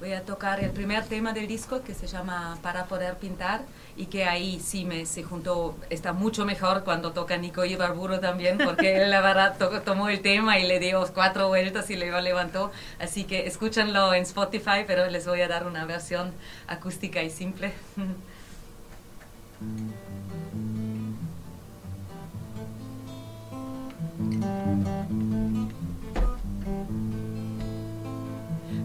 voy 0.03 0.15
a 0.15 0.23
tocar 0.25 0.59
el 0.59 0.73
primer 0.73 1.05
tema 1.05 1.33
del 1.33 1.47
disco 1.47 1.85
que 1.85 1.95
se 1.95 2.09
llama 2.09 2.59
Para 2.61 2.87
poder 2.87 3.19
pintar 3.19 3.63
y 3.97 4.07
que 4.07 4.25
ahí 4.25 4.59
sí 4.59 4.85
me 4.85 5.07
se 5.07 5.23
juntó, 5.23 5.77
está 5.91 6.13
mucho 6.13 6.45
mejor 6.45 6.83
cuando 6.83 7.13
toca 7.13 7.37
Nico 7.37 7.65
Ibarburo 7.65 8.19
también, 8.19 8.59
porque 8.59 9.01
él 9.01 9.11
la 9.11 9.21
verdad 9.21 9.57
tomó 9.85 10.09
el 10.09 10.21
tema 10.21 10.59
y 10.59 10.67
le 10.67 10.81
dio 10.81 11.07
cuatro 11.15 11.47
vueltas 11.47 11.89
y 11.89 11.95
le 11.95 12.11
levantó, 12.21 12.73
así 12.99 13.23
que 13.23 13.47
escúchanlo 13.47 14.13
en 14.13 14.23
Spotify, 14.23 14.83
pero 14.89 15.09
les 15.09 15.25
voy 15.25 15.41
a 15.41 15.47
dar 15.47 15.69
una 15.69 15.85
versión 15.85 16.33
acústica 16.67 17.23
y 17.23 17.31
simple. 17.31 17.73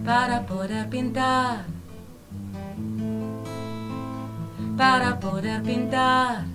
Para 0.06 0.46
poder 0.46 0.90
pintar 0.90 1.66
para 4.78 5.20
poder 5.20 5.64
pintar. 5.64 6.46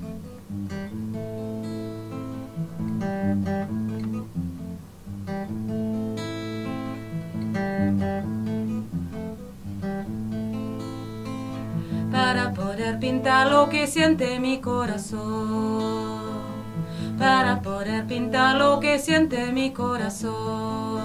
Para 12.33 12.55
poder 12.55 12.99
pintar 12.99 13.49
lo 13.49 13.69
que 13.69 13.87
siente 13.87 14.41
mi 14.41 14.59
corazón. 14.59 16.23
Para 17.19 17.61
poder 17.61 18.07
pintar 18.07 18.57
lo 18.57 18.81
que 18.81 18.99
siente 18.99 19.53
mi 19.53 19.71
corazón. 19.75 21.03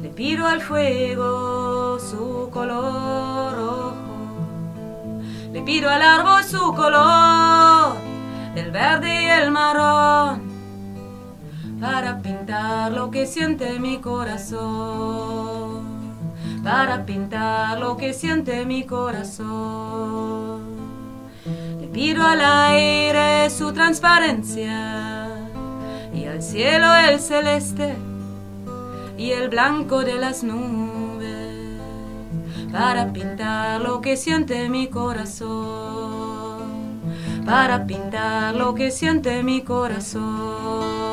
Le 0.00 0.08
pido 0.08 0.46
al 0.46 0.62
fuego 0.62 1.98
su 1.98 2.48
color 2.50 3.52
rojo 3.54 4.08
le 5.52 5.62
pido 5.62 5.90
al 5.90 6.00
árbol 6.00 6.44
su 6.44 6.74
color, 6.74 7.96
el 8.54 8.70
verde 8.70 9.22
y 9.22 9.26
el 9.26 9.50
marrón, 9.50 10.42
para 11.78 12.20
pintar 12.22 12.92
lo 12.92 13.10
que 13.10 13.26
siente 13.26 13.78
mi 13.78 13.98
corazón, 13.98 15.87
para 16.68 17.06
pintar 17.06 17.80
lo 17.80 17.96
que 17.96 18.12
siente 18.12 18.66
mi 18.66 18.84
corazón. 18.84 20.60
Le 21.80 21.86
pido 21.86 22.22
al 22.22 22.42
aire 22.42 23.48
su 23.48 23.72
transparencia 23.72 25.30
y 26.12 26.26
al 26.26 26.42
cielo 26.42 26.94
el 26.94 27.20
celeste 27.20 27.96
y 29.16 29.30
el 29.30 29.48
blanco 29.48 30.04
de 30.04 30.16
las 30.16 30.42
nubes 30.44 31.78
para 32.70 33.14
pintar 33.14 33.80
lo 33.80 34.02
que 34.02 34.18
siente 34.18 34.68
mi 34.68 34.88
corazón, 34.88 35.38
para 37.46 37.86
pintar 37.86 38.54
lo 38.54 38.74
que 38.74 38.90
siente 38.90 39.42
mi 39.42 39.62
corazón. 39.62 41.07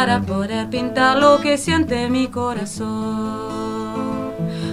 Para 0.00 0.20
poder 0.20 0.70
pintar 0.70 1.18
lo 1.18 1.40
que 1.40 1.58
siente 1.58 2.08
mi 2.08 2.28
corazón, 2.28 2.86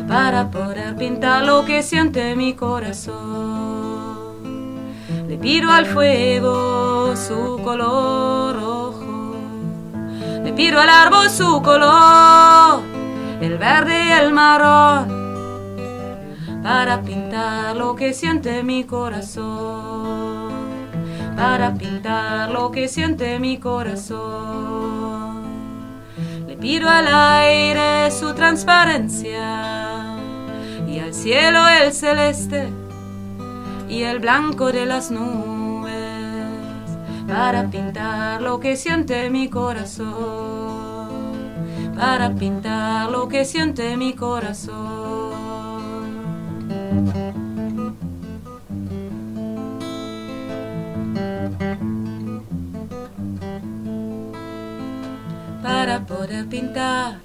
para 0.08 0.52
poder 0.52 0.96
pintar 0.96 1.44
lo 1.44 1.66
que 1.66 1.82
siente 1.82 2.36
mi 2.36 2.54
corazón. 2.54 3.16
Le 5.28 5.40
pido 5.40 5.72
al 5.72 5.88
fuego 5.88 7.16
su 7.16 7.60
color 7.64 8.56
rojo, 8.56 9.34
le 10.44 10.54
pido 10.54 10.80
al 10.80 10.90
árbol 10.90 11.28
su 11.32 11.60
color, 11.64 12.82
el 13.42 13.58
verde 13.58 14.06
y 14.06 14.12
el 14.12 14.32
marrón, 14.32 15.08
para 16.62 17.02
pintar 17.02 17.76
lo 17.76 17.96
que 17.96 18.14
siente 18.14 18.62
mi 18.62 18.84
corazón, 18.84 20.45
para 21.36 21.74
pintar 21.74 22.50
lo 22.50 22.72
que 22.72 22.88
siente 22.88 23.38
mi 23.40 23.58
corazón. 23.58 25.44
Le 26.48 26.56
pido 26.58 26.90
al 26.90 27.08
aire 27.08 28.10
su 28.12 28.34
transparencia 28.34 30.16
y 30.88 31.00
al 31.00 31.14
cielo 31.14 31.68
el 31.68 31.92
celeste 31.92 32.70
y 33.90 34.04
el 34.04 34.20
blanco 34.20 34.72
de 34.72 34.86
las 34.86 35.12
nubes 35.12 35.66
para 37.28 37.70
pintar 37.70 38.42
lo 38.42 38.60
que 38.60 38.78
siente 38.78 39.30
mi 39.30 39.50
corazón, 39.50 41.10
para 41.96 42.34
pintar 42.34 43.10
lo 43.10 43.28
que 43.28 43.46
siente 43.46 43.98
mi 43.98 44.14
corazón. 44.14 45.75
Para 55.96 56.08
poder 56.08 56.46
pintar, 56.48 57.20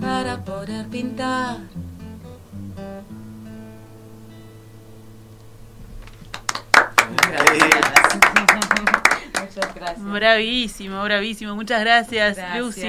para 0.00 0.44
poder 0.44 0.88
pintar 0.88 1.58
Muchas 9.40 9.74
gracias. 9.76 10.04
Bravísimo, 10.04 11.04
bravísimo. 11.04 11.54
Muchas 11.54 11.80
gracias, 11.80 12.38
Lucy, 12.58 12.88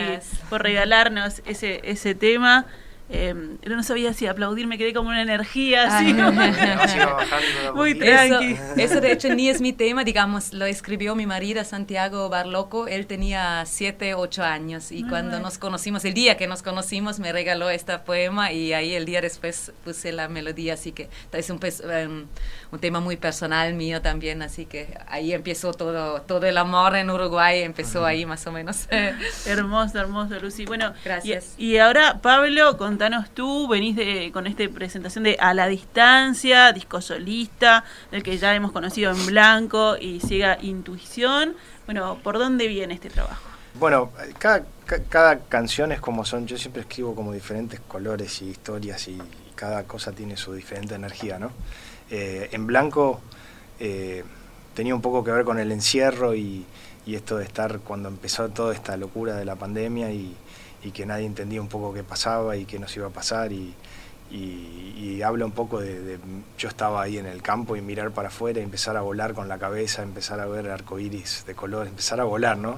por 0.49 0.63
regalarnos 0.63 1.43
ese, 1.45 1.81
ese 1.83 2.15
tema. 2.15 2.65
Eh, 3.09 3.33
no 3.65 3.83
sabía 3.83 4.11
si 4.13 4.27
aplaudir, 4.27 4.67
me 4.67 4.77
quedé 4.77 4.93
como 4.93 5.09
una 5.09 5.21
energía 5.21 5.97
así. 5.97 6.13
Muy 7.75 7.95
tranqui. 7.95 8.57
Eso, 8.75 8.99
de 8.99 9.13
hecho 9.13 9.33
ni 9.33 9.47
es 9.49 9.61
mi 9.61 9.71
tema, 9.71 10.03
digamos, 10.03 10.51
lo 10.51 10.65
escribió 10.65 11.15
mi 11.15 11.25
marido 11.25 11.63
Santiago 11.63 12.27
Barloco, 12.27 12.87
él 12.87 13.07
tenía 13.07 13.63
7, 13.65 14.13
8 14.13 14.43
años 14.43 14.91
y 14.91 15.03
cuando 15.03 15.39
nos 15.39 15.57
conocimos, 15.57 16.03
el 16.03 16.13
día 16.13 16.35
que 16.35 16.47
nos 16.47 16.61
conocimos 16.61 17.19
me 17.19 17.31
regaló 17.31 17.69
este 17.69 17.97
poema 17.99 18.51
y 18.51 18.73
ahí 18.73 18.93
el 18.93 19.05
día 19.05 19.21
después 19.21 19.71
puse 19.85 20.11
la 20.11 20.27
melodía, 20.27 20.73
así 20.73 20.91
que 20.91 21.09
es 21.31 21.49
un, 21.49 21.59
um, 21.63 22.25
un 22.71 22.79
tema 22.79 22.99
muy 22.99 23.15
personal 23.15 23.73
mío 23.73 24.01
también, 24.01 24.41
así 24.41 24.65
que 24.65 24.97
ahí 25.07 25.33
empezó 25.33 25.73
todo, 25.73 26.21
todo 26.23 26.45
el 26.45 26.57
amor 26.57 26.95
en 26.97 27.09
Uruguay, 27.09 27.61
empezó 27.61 28.05
ahí 28.05 28.25
más 28.25 28.45
o 28.47 28.51
menos. 28.51 28.87
hermoso, 29.45 29.99
hermoso, 29.99 30.39
Lucy. 30.39 30.65
Bueno, 30.65 30.93
gracias. 31.05 31.53
Y, 31.57 31.73
y 31.73 31.77
ahora, 31.77 32.19
Pablo, 32.21 32.75
contanos 32.97 33.29
tú, 33.29 33.67
venís 33.67 33.95
con 34.31 34.47
esta 34.47 34.67
presentación 34.69 35.23
de 35.23 35.37
A 35.39 35.53
la 35.53 35.67
Distancia, 35.67 36.73
disco 36.73 36.99
solista, 36.99 37.83
del 38.09 38.23
que 38.23 38.39
ya 38.39 38.55
hemos 38.55 38.71
conocido 38.71 39.11
en 39.11 39.23
blanco 39.27 39.97
y 40.01 40.19
Ciega 40.19 40.57
Intuición. 40.63 41.55
Bueno, 41.85 42.17
¿por 42.23 42.39
dónde 42.39 42.67
viene 42.67 42.95
este 42.95 43.11
trabajo? 43.11 43.43
Bueno, 43.75 44.09
cada, 44.39 45.39
canción 45.47 45.91
es 45.91 46.01
como 46.01 46.25
son, 46.25 46.47
yo 46.47 46.57
siempre 46.57 46.81
escribo 46.81 47.13
como 47.13 47.33
diferentes 47.33 47.79
colores 47.81 48.41
y 48.41 48.45
historias 48.49 49.07
y 49.07 49.21
cada 49.53 49.83
cosa 49.83 50.11
tiene 50.11 50.35
su 50.35 50.53
diferente 50.53 50.95
energía, 50.95 51.37
¿no? 51.37 51.51
Eh, 52.09 52.49
en 52.51 52.65
blanco 52.65 53.21
eh, 53.79 54.23
tenía 54.73 54.95
un 54.95 55.03
poco 55.03 55.23
que 55.23 55.29
ver 55.29 55.45
con 55.45 55.59
el 55.59 55.71
encierro 55.71 56.33
y, 56.33 56.65
esto 57.05 57.37
de 57.37 57.43
estar 57.45 57.79
cuando 57.81 58.09
empezó 58.09 58.49
toda 58.49 58.73
esta 58.73 58.97
locura 58.97 59.35
de 59.35 59.45
la 59.45 59.55
pandemia 59.55 60.11
y, 60.11 60.35
que 60.91 61.05
nadie 61.05 61.25
entendía 61.25 61.61
un 61.61 61.67
poco 61.67 61.93
qué 61.93 62.03
pasaba 62.03 62.55
y 62.57 62.65
qué 62.65 62.79
nos 62.79 62.95
iba 62.95 63.07
a 63.07 63.11
pasar 63.11 63.51
y, 63.51 63.73
habla 65.23 65.45
un 65.45 65.51
poco 65.51 65.81
de, 65.81 66.19
yo 66.57 66.69
estaba 66.69 67.01
ahí 67.01 67.17
en 67.17 67.25
el 67.25 67.41
campo 67.41 67.75
y 67.75 67.81
mirar 67.81 68.11
para 68.11 68.27
afuera 68.27 68.59
y 68.59 68.63
empezar 68.63 68.95
a 68.95 69.01
volar 69.01 69.33
con 69.33 69.47
la 69.47 69.57
cabeza, 69.57 70.03
empezar 70.03 70.39
a 70.39 70.45
ver 70.45 70.69
arcoíris 70.69 71.43
de 71.45 71.55
color, 71.55 71.87
empezar 71.87 72.21
a 72.21 72.23
volar, 72.23 72.57
¿no? 72.57 72.77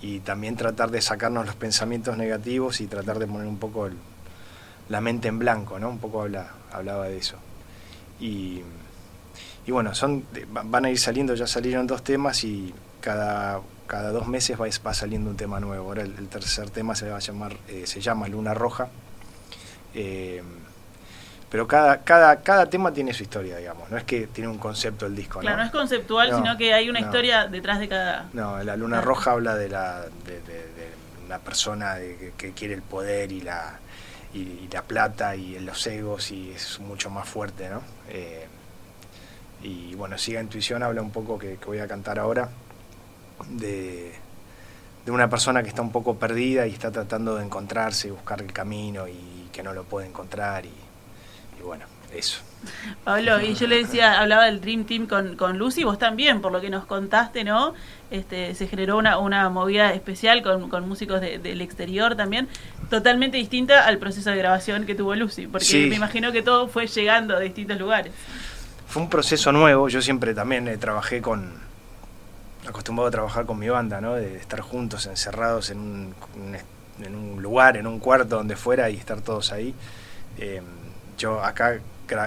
Y 0.00 0.20
también 0.20 0.56
tratar 0.56 0.90
de 0.90 1.00
sacarnos 1.02 1.46
los 1.46 1.54
pensamientos 1.54 2.16
negativos 2.16 2.80
y 2.80 2.86
tratar 2.86 3.18
de 3.18 3.26
poner 3.26 3.46
un 3.46 3.58
poco 3.58 3.90
la 4.88 5.00
mente 5.00 5.28
en 5.28 5.38
blanco, 5.38 5.78
¿no? 5.78 5.90
Un 5.90 5.98
poco 5.98 6.22
habla, 6.22 6.50
hablaba 6.72 7.06
de 7.08 7.18
eso. 7.18 7.36
Y, 8.20 8.62
bueno, 9.68 9.94
son 9.94 10.24
van 10.50 10.84
a 10.84 10.90
ir 10.90 10.98
saliendo, 10.98 11.34
ya 11.34 11.46
salieron 11.46 11.86
dos 11.86 12.02
temas 12.02 12.44
y 12.44 12.72
cada, 13.00 13.60
cada 13.86 14.10
dos 14.10 14.26
meses 14.28 14.60
va, 14.60 14.66
va 14.86 14.94
saliendo 14.94 15.30
un 15.30 15.36
tema 15.36 15.60
nuevo. 15.60 15.88
Ahora 15.88 16.02
el, 16.02 16.28
tercer 16.28 16.70
tema 16.70 16.94
se 16.94 17.08
va 17.08 17.16
a 17.16 17.20
llamar, 17.20 17.56
eh, 17.68 17.86
se 17.86 18.00
llama 18.00 18.28
Luna 18.28 18.54
Roja. 18.54 18.88
Eh, 19.94 20.42
pero 21.50 21.66
cada, 21.66 22.02
cada, 22.02 22.42
cada 22.42 22.66
tema 22.66 22.92
tiene 22.92 23.14
su 23.14 23.22
historia, 23.22 23.56
digamos. 23.56 23.88
No 23.90 23.96
es 23.96 24.04
que 24.04 24.26
tiene 24.26 24.48
un 24.48 24.58
concepto 24.58 25.06
el 25.06 25.14
disco. 25.14 25.38
Claro, 25.38 25.58
no, 25.58 25.62
es 25.62 25.70
conceptual, 25.70 26.34
sino 26.34 26.56
que 26.56 26.74
hay 26.74 26.90
una 26.90 27.00
historia 27.00 27.46
detrás 27.46 27.78
de 27.78 27.88
cada. 27.88 28.28
No, 28.32 28.62
la 28.62 28.76
Luna 28.76 29.00
Roja 29.00 29.32
habla 29.32 29.54
de 29.54 29.68
la 29.68 30.02
de, 30.24 30.40
una 31.24 31.38
persona 31.38 31.96
que, 32.36 32.52
quiere 32.52 32.74
el 32.74 32.82
poder 32.82 33.32
y 33.32 33.40
la 33.40 33.78
y, 34.34 34.68
la 34.72 34.82
plata 34.82 35.34
y 35.36 35.58
los 35.60 35.86
egos 35.86 36.30
y 36.30 36.50
es 36.50 36.80
mucho 36.80 37.10
más 37.10 37.28
fuerte, 37.28 37.70
¿no? 37.70 37.82
Eh, 38.10 38.46
Y 39.62 39.94
bueno, 39.94 40.18
Siga 40.18 40.40
Intuición 40.42 40.82
habla 40.82 41.00
un 41.00 41.10
poco 41.10 41.38
que, 41.38 41.56
que 41.56 41.64
voy 41.64 41.78
a 41.78 41.88
cantar 41.88 42.18
ahora 42.18 42.50
de, 43.50 44.12
de 45.04 45.10
una 45.12 45.28
persona 45.30 45.62
que 45.62 45.68
está 45.68 45.82
un 45.82 45.92
poco 45.92 46.16
perdida 46.16 46.66
y 46.66 46.72
está 46.72 46.90
tratando 46.90 47.36
de 47.36 47.44
encontrarse 47.44 48.08
y 48.08 48.10
buscar 48.10 48.40
el 48.42 48.52
camino 48.52 49.06
y 49.08 49.48
que 49.52 49.62
no 49.62 49.72
lo 49.72 49.84
puede 49.84 50.06
encontrar 50.08 50.64
y, 50.66 50.70
y 51.58 51.62
bueno, 51.62 51.84
eso. 52.14 52.40
Pablo, 53.04 53.40
y 53.40 53.54
yo 53.54 53.66
le 53.68 53.76
decía, 53.78 54.18
hablaba 54.20 54.46
del 54.46 54.60
Dream 54.60 54.84
Team 54.84 55.06
con, 55.06 55.36
con 55.36 55.56
Lucy, 55.58 55.84
vos 55.84 55.98
también, 55.98 56.40
por 56.40 56.50
lo 56.50 56.60
que 56.60 56.68
nos 56.70 56.84
contaste, 56.86 57.44
¿no? 57.44 57.74
Este, 58.10 58.54
se 58.54 58.66
generó 58.66 58.96
una, 58.96 59.18
una 59.18 59.48
movida 59.50 59.92
especial 59.92 60.42
con, 60.42 60.68
con 60.68 60.88
músicos 60.88 61.20
de- 61.20 61.38
del 61.38 61.60
exterior 61.60 62.16
también, 62.16 62.48
totalmente 62.90 63.36
distinta 63.36 63.86
al 63.86 63.98
proceso 63.98 64.30
de 64.30 64.36
grabación 64.38 64.84
que 64.86 64.94
tuvo 64.94 65.14
Lucy, 65.14 65.46
porque 65.46 65.64
Sí. 65.66 65.86
me 65.88 65.96
imagino 65.96 66.32
que 66.32 66.42
todo 66.42 66.66
fue 66.66 66.86
llegando 66.86 67.36
a 67.36 67.40
distintos 67.40 67.78
lugares. 67.78 68.12
Fue 68.88 69.02
un 69.02 69.10
proceso 69.10 69.52
nuevo, 69.52 69.88
yo 69.88 70.00
siempre 70.02 70.34
también 70.34 70.66
eh, 70.66 70.76
trabajé 70.76 71.20
con, 71.22 71.52
acostumbrado 72.68 73.08
a 73.08 73.10
trabajar 73.10 73.46
con 73.46 73.58
mi 73.58 73.68
banda, 73.68 74.00
¿no? 74.00 74.14
De 74.14 74.36
estar 74.36 74.60
juntos, 74.60 75.06
encerrados 75.06 75.70
en 75.70 75.78
un, 75.78 76.14
un- 76.36 76.56
en 77.04 77.14
un 77.14 77.42
lugar, 77.42 77.76
en 77.76 77.86
un 77.86 77.98
cuarto, 77.98 78.36
donde 78.36 78.56
fuera 78.56 78.88
y 78.90 78.96
estar 78.96 79.20
todos 79.20 79.52
ahí. 79.52 79.74
Eh, 80.38 80.62
yo 81.18 81.42
acá 81.44 81.78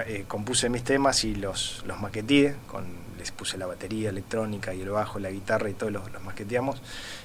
eh, 0.06 0.24
compuse 0.28 0.68
mis 0.68 0.84
temas 0.84 1.24
y 1.24 1.34
los, 1.34 1.82
los 1.86 2.00
maqueteé, 2.00 2.54
con, 2.68 2.84
les 3.18 3.32
puse 3.32 3.58
la 3.58 3.66
batería 3.66 4.10
electrónica 4.10 4.72
y 4.72 4.80
el 4.82 4.90
bajo, 4.90 5.18
la 5.18 5.30
guitarra 5.30 5.68
y 5.70 5.74
todos 5.74 5.92
los, 5.92 6.10
los 6.12 6.22
maqueteamos. 6.22 6.80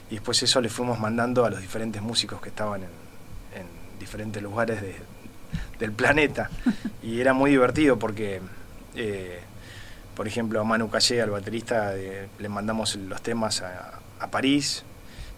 Y 0.10 0.16
después 0.16 0.42
eso 0.44 0.60
le 0.62 0.70
fuimos 0.70 1.00
mandando 1.00 1.46
a 1.46 1.50
los 1.50 1.62
diferentes 1.62 2.02
músicos 2.02 2.42
que 2.42 2.50
estaban 2.50 2.82
en, 2.82 2.90
en 3.60 4.00
diferentes 4.00 4.42
lugares 4.42 4.82
de- 4.82 4.96
del 5.80 5.92
planeta. 5.92 6.50
Y 7.04 7.22
era 7.22 7.34
muy 7.34 7.52
divertido 7.52 8.00
porque, 8.00 8.42
eh, 8.96 9.40
por 10.16 10.28
ejemplo, 10.28 10.62
a 10.62 10.64
Manu 10.64 10.90
Calle, 10.90 11.22
al 11.22 11.30
baterista, 11.30 11.94
le 11.94 12.50
mandamos 12.50 12.96
los 12.96 13.22
temas 13.22 13.62
a, 13.62 14.00
a 14.20 14.28
París 14.32 14.84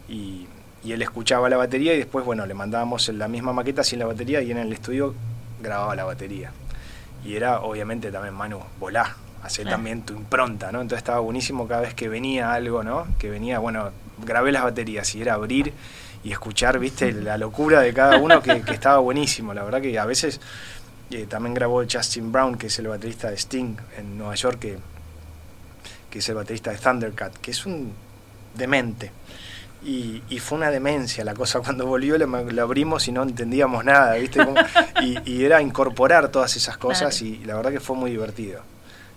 y, 0.08 0.48
y 0.84 0.92
él 0.92 1.02
escuchaba 1.02 1.50
la 1.50 1.58
batería 1.58 1.94
y 1.94 1.98
después, 1.98 2.24
bueno, 2.26 2.46
le 2.46 2.54
mandábamos 2.54 3.10
la 3.10 3.28
misma 3.28 3.54
maqueta 3.54 3.84
sin 3.84 4.00
la 4.00 4.06
batería 4.06 4.42
y 4.42 4.52
en 4.52 4.58
el 4.58 4.72
estudio 4.72 5.16
grababa 5.62 5.96
la 5.96 6.04
batería. 6.06 6.52
Y 7.26 7.36
era, 7.36 7.62
obviamente, 7.62 8.12
también 8.12 8.36
Manu, 8.36 8.60
volá, 8.80 9.16
hacer 9.44 9.64
Claro. 9.64 9.78
también 9.78 10.04
tu 10.04 10.14
impronta, 10.14 10.72
¿no? 10.72 10.82
Entonces 10.82 11.00
estaba 11.00 11.20
buenísimo 11.20 11.68
cada 11.68 11.82
vez 11.82 11.94
que 11.94 12.08
venía 12.10 12.54
algo, 12.54 12.84
¿no? 12.84 13.08
Que 13.18 13.30
venía, 13.30 13.60
bueno, 13.60 13.90
grabé 14.24 14.52
las 14.52 14.64
baterías 14.64 15.14
y 15.16 15.22
era 15.22 15.34
abrir 15.34 15.74
y 16.24 16.32
escuchar, 16.32 16.80
viste, 16.80 17.12
la 17.12 17.38
locura 17.38 17.82
de 17.82 17.94
cada 17.94 18.18
uno 18.18 18.42
que, 18.42 18.62
que 18.62 18.74
estaba 18.74 19.00
buenísimo. 19.00 19.54
La 19.54 19.64
verdad 19.64 19.82
que 19.82 19.98
a 19.98 20.06
veces 20.06 20.40
eh, 21.12 21.26
también 21.28 21.54
grabó 21.54 21.84
Justin 21.90 22.32
Brown, 22.32 22.58
que 22.58 22.68
es 22.68 22.80
el 22.80 22.88
baterista 22.88 23.30
de 23.30 23.38
Sting 23.38 23.76
en 23.98 24.18
Nueva 24.18 24.36
York, 24.36 24.60
que, 24.60 24.78
que 26.10 26.20
es 26.20 26.30
el 26.30 26.36
baterista 26.36 26.72
de 26.72 26.78
Thundercat, 26.78 27.36
que 27.38 27.52
es 27.52 27.66
un 27.66 27.94
demente. 28.56 29.12
Y, 29.84 30.24
y 30.30 30.40
fue 30.40 30.58
una 30.58 30.72
demencia 30.72 31.24
la 31.24 31.34
cosa. 31.36 31.60
Cuando 31.64 31.86
volvió 31.86 32.18
lo, 32.18 32.62
abrimos 32.64 33.08
y 33.08 33.12
no 33.12 33.24
entendíamos 33.24 33.86
nada, 33.86 34.16
¿viste? 34.16 34.44
Como- 34.44 34.60
y, 35.02 35.18
y 35.32 35.46
era 35.46 35.62
incorporar 35.62 36.30
todas 36.30 36.56
esas 36.56 36.78
cosas 36.78 37.18
Claro. 37.20 37.34
y 37.34 37.46
la 37.46 37.56
verdad 37.56 37.72
que 37.72 37.80
fue 37.80 37.96
muy 37.96 38.12
divertido. 38.12 38.62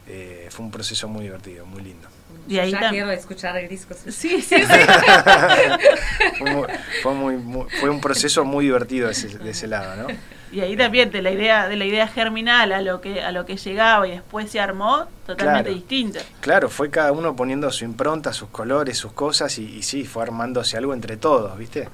Eh, 0.07 0.49
fue 0.51 0.65
un 0.65 0.71
proceso 0.71 1.09
muy 1.09 1.23
divertido, 1.25 1.65
muy 1.67 1.83
lindo. 1.83 2.09
Y 2.51 2.59
ahí 2.59 2.73
ya 2.73 2.91
quiero 2.91 3.11
escuchar 3.13 3.57
el 3.57 3.69
disco. 3.69 3.95
Sí, 3.95 4.11
sí, 4.11 4.43
sí. 4.43 4.63
Fue, 6.39 6.51
muy- 6.53 6.67
fue, 7.03 7.15
muy- 7.15 7.37
muy- 7.37 7.71
fue 7.81 7.91
un 7.91 8.01
proceso 8.01 8.45
muy 8.45 8.65
divertido 8.65 9.07
de 9.07 9.13
ese, 9.13 9.39
de 9.39 9.51
ese 9.51 9.67
lado, 9.67 9.95
¿no? 9.97 10.15
Y 10.53 10.61
ahí 10.61 10.77
también 10.77 11.11
de 11.13 11.23
la 11.23 11.31
idea, 11.31 11.69
de 11.69 11.77
la 11.77 11.85
idea 11.85 12.09
germinal 12.09 12.73
a 12.73 12.83
lo 12.83 13.01
que, 13.01 13.23
a 13.23 13.31
lo 13.31 13.47
que 13.47 13.57
llegaba 13.57 14.09
y 14.09 14.11
después 14.13 14.51
se 14.51 14.59
armó, 14.59 15.07
totalmente 15.25 15.63
Claro. 15.71 15.75
distinto. 15.75 16.19
Claro, 16.41 16.69
fue 16.69 16.91
cada 16.91 17.13
uno 17.13 17.37
poniendo 17.37 17.71
su 17.71 17.85
impronta, 17.85 18.33
sus 18.33 18.49
colores, 18.49 18.99
sus 18.99 19.13
cosas 19.13 19.57
y, 19.59 19.77
y 19.77 19.83
sí, 19.85 20.05
fue 20.05 20.25
armándose 20.25 20.77
algo 20.77 20.93
entre 20.93 21.17
todos, 21.17 21.57
¿viste? 21.57 21.89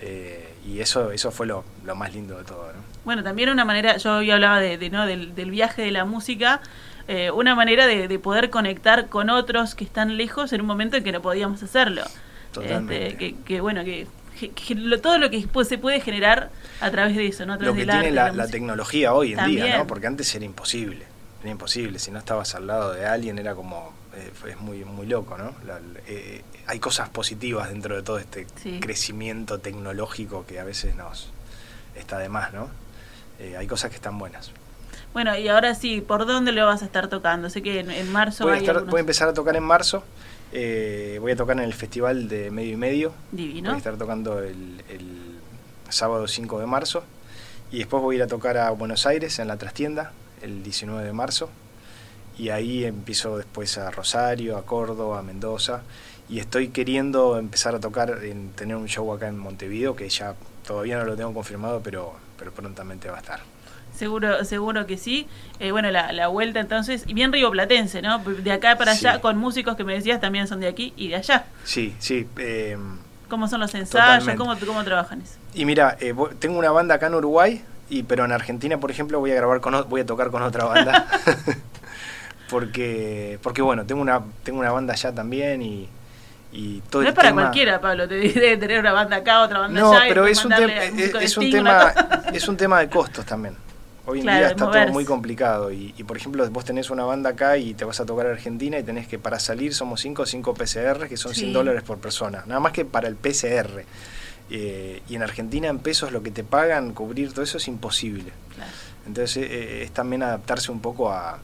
Eh, 0.00 0.54
y 0.66 0.80
eso, 0.80 1.12
eso 1.12 1.30
fue 1.30 1.46
lo, 1.46 1.62
lo 1.84 1.94
más 1.94 2.14
lindo 2.14 2.38
de 2.38 2.44
todo, 2.44 2.72
¿no? 2.72 2.80
Bueno, 3.04 3.22
también 3.22 3.50
una 3.50 3.64
manera, 3.66 3.96
yo 3.98 4.16
hoy 4.16 4.30
hablaba 4.30 4.60
de, 4.60 4.78
de, 4.78 4.88
¿no? 4.88 5.04
del, 5.06 5.34
del 5.34 5.50
viaje 5.50 5.82
de 5.82 5.90
la 5.90 6.04
música, 6.06 6.60
eh, 7.12 7.30
una 7.32 7.54
manera 7.56 7.86
de, 7.86 8.06
de 8.08 8.18
poder 8.18 8.50
conectar 8.50 9.08
con 9.08 9.30
otros 9.30 9.74
que 9.74 9.82
están 9.84 10.16
lejos 10.16 10.52
en 10.52 10.60
un 10.60 10.66
momento 10.68 10.96
en 10.96 11.02
que 11.04 11.10
no 11.12 11.20
podíamos 11.20 11.60
hacerlo. 11.62 12.02
Totalmente. 12.52 13.08
Este, 13.08 13.18
que, 13.18 13.34
que, 13.42 13.60
bueno, 13.60 13.84
que, 13.84 14.06
que- 14.38 14.50
que 14.50 14.74
lo- 14.74 15.00
todo 15.00 15.18
lo 15.18 15.28
que 15.30 15.46
pues, 15.52 15.66
se 15.68 15.76
puede 15.78 16.00
generar 16.00 16.50
a 16.80 16.90
través 16.90 17.16
de 17.16 17.26
eso, 17.26 17.44
¿no? 17.46 17.54
A 17.54 17.56
Lo 17.56 17.62
través 17.62 17.74
que 17.74 17.86
del 17.92 18.00
tiene 18.02 18.20
arte, 18.20 18.36
la, 18.36 18.46
tecnología 18.48 19.12
hoy 19.12 19.34
en 19.34 19.44
día. 19.46 19.78
¿no? 19.78 19.86
Porque 19.86 20.06
antes 20.06 20.32
era 20.34 20.44
imposible, 20.44 21.04
era 21.42 21.50
imposible. 21.50 21.98
Si 21.98 22.10
no 22.10 22.18
estabas 22.18 22.54
al 22.54 22.66
lado 22.66 22.92
de 22.92 23.06
alguien 23.06 23.38
era 23.38 23.54
como, 23.54 23.92
eh, 24.16 24.30
es 24.48 24.60
muy, 24.60 24.84
muy 24.84 25.06
loco, 25.06 25.36
¿no? 25.36 25.52
La- 25.66 25.80
eh, 26.06 26.42
hay 26.66 26.78
cosas 26.78 27.08
positivas 27.08 27.68
dentro 27.70 27.96
de 27.96 28.02
todo 28.02 28.18
este 28.18 28.46
Sí. 28.62 28.78
crecimiento 28.80 29.58
tecnológico 29.58 30.46
que 30.46 30.60
a 30.60 30.64
veces 30.64 30.94
nos 30.94 31.30
está 31.96 32.18
de 32.18 32.28
más, 32.28 32.52
¿no? 32.52 32.70
Eh, 33.40 33.56
hay 33.56 33.66
cosas 33.66 33.90
que 33.90 33.96
están 33.96 34.18
buenas. 34.18 34.52
Bueno, 35.12 35.36
y 35.36 35.48
ahora 35.48 35.74
sí, 35.74 36.00
¿por 36.00 36.26
dónde 36.26 36.52
lo 36.52 36.66
vas 36.66 36.82
a 36.82 36.84
estar 36.84 37.08
tocando? 37.08 37.50
Sé 37.50 37.62
que 37.62 37.80
en, 37.80 37.90
en 37.90 38.10
marzo 38.12 38.44
Voy 38.44 38.54
a, 38.54 38.56
estar- 38.58 38.70
algunos- 38.76 38.90
voy 38.92 38.98
a 38.98 39.00
empezar 39.00 39.28
a 39.28 39.32
tocar 39.34 39.56
en 39.56 39.64
marzo. 39.64 40.04
eh, 40.52 41.18
voy 41.20 41.32
a 41.32 41.36
tocar 41.36 41.56
en 41.58 41.64
el 41.64 41.74
festival 41.74 42.28
de 42.28 42.50
medio 42.50 42.72
y 42.72 42.76
medio. 42.76 43.12
Divino. 43.32 43.70
Voy 43.70 43.74
a 43.76 43.78
estar 43.78 43.96
tocando 43.96 44.38
el, 44.40 44.82
el 44.88 45.38
sábado 45.88 46.26
5 46.28 46.58
de 46.60 46.66
marzo. 46.66 47.02
Y 47.72 47.78
después 47.78 48.02
voy 48.02 48.16
a 48.16 48.18
ir 48.18 48.22
a 48.24 48.26
tocar 48.26 48.56
a 48.58 48.70
Buenos 48.70 49.06
Aires 49.06 49.38
en 49.38 49.46
la 49.48 49.56
trastienda 49.56 50.12
el 50.42 50.62
19 50.62 51.04
de 51.04 51.12
marzo. 51.12 51.50
Y 52.38 52.48
ahí 52.50 52.84
empiezo 52.84 53.36
después 53.36 53.76
a 53.78 53.90
Rosario, 53.90 54.56
a 54.56 54.64
Córdoba, 54.64 55.18
a 55.18 55.22
Mendoza. 55.22 55.82
Y 56.28 56.38
estoy 56.38 56.68
queriendo 56.68 57.36
empezar 57.38 57.74
a 57.74 57.80
tocar, 57.80 58.24
en 58.24 58.50
tener 58.52 58.76
un 58.76 58.86
show 58.88 59.12
acá 59.12 59.28
en 59.28 59.38
Montevideo, 59.38 59.94
que 59.96 60.08
ya 60.08 60.34
todavía 60.66 60.96
no 60.98 61.04
lo 61.04 61.16
tengo 61.16 61.34
confirmado, 61.34 61.80
pero, 61.82 62.14
pero 62.38 62.52
prontamente 62.52 63.08
va 63.10 63.16
a 63.16 63.20
estar. 63.20 63.40
Seguro, 64.00 64.44
seguro 64.46 64.86
que 64.86 64.96
sí. 64.96 65.28
Eh, 65.58 65.72
bueno, 65.72 65.90
la, 65.90 66.10
la 66.12 66.28
vuelta 66.28 66.58
entonces, 66.58 67.04
y 67.06 67.12
bien 67.12 67.32
rioplatense, 67.32 68.00
¿no? 68.00 68.18
De 68.18 68.50
acá 68.50 68.76
para 68.76 68.92
allá, 68.92 69.14
Sí. 69.16 69.20
con 69.20 69.36
músicos 69.36 69.76
que 69.76 69.84
me 69.84 69.92
decías 69.92 70.20
también 70.20 70.48
son 70.48 70.58
de 70.60 70.68
aquí 70.68 70.94
y 70.96 71.08
de 71.08 71.16
allá. 71.16 71.44
Sí, 71.64 71.94
sí. 71.98 72.26
eh, 72.38 72.78
¿Cómo 73.28 73.46
son 73.46 73.60
los 73.60 73.74
ensayos? 73.74 74.34
¿Cómo, 74.38 74.56
¿Cómo 74.66 74.82
trabajan 74.84 75.20
eso? 75.20 75.34
Y 75.54 75.66
mira, 75.66 75.98
eh, 76.00 76.14
tengo 76.38 76.58
una 76.58 76.70
banda 76.70 76.94
acá 76.94 77.08
en 77.08 77.14
Uruguay, 77.14 77.62
y 77.90 78.02
pero 78.04 78.24
en 78.24 78.32
Argentina, 78.32 78.78
por 78.80 78.90
ejemplo, 78.90 79.20
voy 79.20 79.32
a 79.32 79.34
grabar 79.34 79.60
con 79.60 79.86
voy 79.90 80.00
a 80.00 80.06
tocar 80.06 80.30
con 80.30 80.42
otra 80.42 80.64
banda. 80.64 81.06
porque 82.50 83.38
porque 83.42 83.62
bueno, 83.62 83.84
tengo 83.84 84.00
una 84.02 84.22
tengo 84.42 84.58
una 84.60 84.72
banda 84.72 84.94
allá 84.94 85.12
también 85.14 85.62
y, 85.62 85.88
y 86.52 86.80
todo 86.90 87.02
No 87.02 87.08
es 87.08 87.14
para 87.14 87.28
tema- 87.28 87.42
cualquiera, 87.42 87.80
Pablo, 87.80 88.08
te 88.08 88.14
debe 88.16 88.56
tener 88.56 88.80
una 88.80 88.92
banda 88.92 89.16
acá, 89.18 89.42
otra 89.42 89.60
banda 89.60 89.80
No, 89.80 89.92
allá. 89.92 90.06
y 90.06 90.08
pero 90.08 90.26
es 90.26 90.44
un, 90.44 90.52
es, 90.52 91.36
un 91.36 91.50
tema 91.50 91.92
es 92.32 92.48
un 92.48 92.56
tema 92.56 92.80
de 92.80 92.88
costos 92.88 93.24
también. 93.26 93.54
Hoy 94.10 94.18
en 94.18 94.24
Claro, 94.24 94.38
día 94.40 94.48
está 94.48 94.64
moverse. 94.64 94.84
todo 94.86 94.92
muy 94.92 95.04
complicado 95.04 95.72
y, 95.72 95.94
y, 95.96 96.04
por 96.04 96.16
ejemplo 96.16 96.48
vos 96.50 96.64
tenés 96.64 96.90
una 96.90 97.04
banda 97.04 97.30
acá 97.30 97.56
y 97.58 97.74
te 97.74 97.84
vas 97.84 98.00
a 98.00 98.06
tocar 98.06 98.26
a 98.26 98.30
Argentina 98.30 98.78
y 98.78 98.82
tenés 98.82 99.06
que 99.06 99.18
para 99.18 99.38
salir 99.38 99.72
somos 99.74 100.00
5 100.00 100.26
5 100.26 100.54
PCR 100.54 101.08
que 101.08 101.16
son 101.16 101.32
100 101.34 101.46
Sí. 101.48 101.52
dólares 101.52 101.82
por 101.82 101.98
persona, 101.98 102.42
nada 102.46 102.60
más 102.60 102.72
que 102.72 102.84
para 102.84 103.06
el 103.08 103.14
PCR. 103.16 103.84
Eh, 104.52 105.02
y 105.08 105.14
en 105.14 105.22
Argentina 105.22 105.68
en 105.68 105.78
pesos 105.78 106.10
lo 106.10 106.22
que 106.24 106.30
te 106.32 106.42
pagan, 106.42 106.92
cubrir 106.92 107.32
todo 107.32 107.44
eso 107.44 107.58
es 107.58 107.68
imposible. 107.68 108.32
Claro. 108.56 108.70
Entonces 109.06 109.46
eh, 109.48 109.82
es 109.84 109.92
también 109.92 110.22
adaptarse 110.24 110.72
un 110.72 110.80
poco 110.80 111.12
a, 111.12 111.38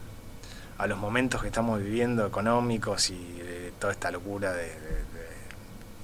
a 0.79 0.87
los 0.89 0.99
momentos 0.99 1.41
que 1.41 1.47
estamos 1.47 1.81
viviendo 1.81 2.27
económicos 2.27 3.11
y 3.11 3.15
de 3.39 3.73
toda 3.79 3.93
esta 3.93 4.11
locura 4.11 4.53
de, 4.53 4.65
de- 4.65 5.05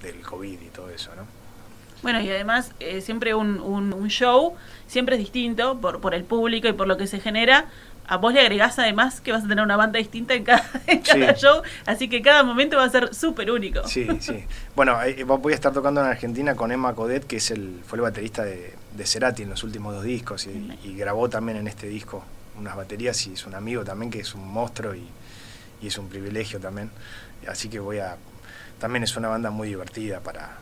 de- 0.02 0.12
del 0.12 0.20
COVID 0.22 0.60
y 0.60 0.68
todo 0.68 0.90
eso, 0.90 1.10
¿no? 1.16 1.22
Bueno, 2.02 2.20
y 2.20 2.28
además 2.30 2.72
eh, 2.80 3.00
siempre 3.00 3.34
un, 3.34 3.60
un, 3.60 3.92
un 3.92 4.08
show 4.08 4.54
siempre 4.86 5.16
es 5.16 5.20
distinto 5.20 5.78
por, 5.80 6.00
por 6.00 6.14
el 6.14 6.24
público 6.24 6.68
y 6.68 6.72
por 6.72 6.86
lo 6.88 6.96
que 6.96 7.06
se 7.06 7.20
genera. 7.20 7.66
A 8.04 8.16
vos 8.16 8.34
le 8.34 8.40
agregás 8.40 8.78
además 8.80 9.20
que 9.20 9.30
vas 9.30 9.44
a 9.44 9.48
tener 9.48 9.62
una 9.64 9.76
banda 9.76 9.98
distinta 10.00 10.34
en 10.34 10.42
cada, 10.42 10.68
en 10.88 11.00
cada 11.00 11.34
Sí. 11.36 11.40
show, 11.46 11.62
así 11.86 12.08
que 12.08 12.20
cada 12.20 12.42
momento 12.42 12.76
va 12.76 12.84
a 12.84 12.90
ser 12.90 13.14
súper 13.14 13.50
único. 13.52 13.86
Sí, 13.86 14.08
sí. 14.20 14.44
Bueno, 14.74 15.00
eh, 15.04 15.22
voy 15.22 15.52
a 15.52 15.54
estar 15.54 15.72
tocando 15.72 16.00
en 16.00 16.08
Argentina 16.08 16.56
con 16.56 16.72
Emma 16.72 16.94
Codet, 16.94 17.24
que 17.24 17.36
es 17.36 17.52
el, 17.52 17.78
fue 17.86 17.98
el 17.98 18.02
baterista 18.02 18.42
de, 18.42 18.74
de 18.96 19.06
Cerati 19.06 19.44
en 19.44 19.50
los 19.50 19.62
últimos 19.62 19.94
dos 19.94 20.02
discos 20.02 20.46
y, 20.48 20.76
y 20.82 20.96
grabó 20.96 21.28
también 21.30 21.58
en 21.58 21.68
este 21.68 21.86
disco 21.86 22.24
unas 22.58 22.74
baterías 22.76 23.24
y 23.28 23.34
es 23.34 23.46
un 23.46 23.54
amigo 23.54 23.84
también 23.84 24.10
que 24.10 24.18
es 24.20 24.34
un 24.34 24.46
monstruo 24.52 24.94
y, 24.96 25.06
y 25.80 25.86
es 25.86 25.96
un 25.96 26.08
privilegio 26.08 26.58
también. 26.58 26.90
Así 27.46 27.68
que 27.68 27.78
voy 27.78 27.98
a... 28.00 28.16
También 28.80 29.04
es 29.04 29.16
una 29.16 29.28
banda 29.28 29.50
muy 29.50 29.68
divertida 29.68 30.18
para, 30.20 30.56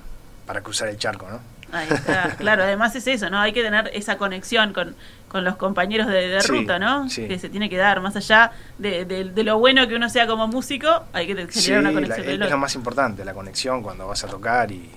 para 0.50 0.62
cruzar 0.62 0.88
el 0.88 0.96
charco, 0.98 1.28
¿no? 1.30 1.38
Ahí 1.70 1.86
está, 1.88 2.34
claro, 2.38 2.64
además 2.64 2.96
es 2.96 3.06
eso, 3.06 3.30
¿no? 3.30 3.38
Hay 3.38 3.52
que 3.52 3.62
tener 3.62 3.88
esa 3.94 4.16
conexión 4.16 4.72
con, 4.72 4.96
con 5.28 5.44
los 5.44 5.54
compañeros 5.54 6.08
de, 6.08 6.26
de 6.28 6.40
Sí, 6.40 6.48
ruta, 6.48 6.80
¿no? 6.80 7.08
sí. 7.08 7.28
Que 7.28 7.38
se 7.38 7.48
tiene 7.48 7.70
que 7.70 7.76
dar, 7.76 8.00
más 8.00 8.16
allá 8.16 8.50
de, 8.76 9.04
de- 9.04 9.26
de 9.30 9.42
lo 9.44 9.60
bueno 9.60 9.86
que 9.86 9.94
uno 9.94 10.08
sea 10.10 10.26
como 10.26 10.48
músico, 10.48 11.04
hay 11.12 11.28
que 11.28 11.34
generar 11.34 11.52
Sí, 11.52 11.70
una 11.70 11.82
la- 11.82 11.92
conexión. 11.92 12.42
es, 12.42 12.50
lo 12.50 12.58
más 12.58 12.74
importante, 12.74 13.24
la 13.24 13.32
conexión 13.32 13.80
cuando 13.80 14.08
vas 14.08 14.24
a 14.24 14.26
tocar 14.26 14.72
y, 14.72 14.90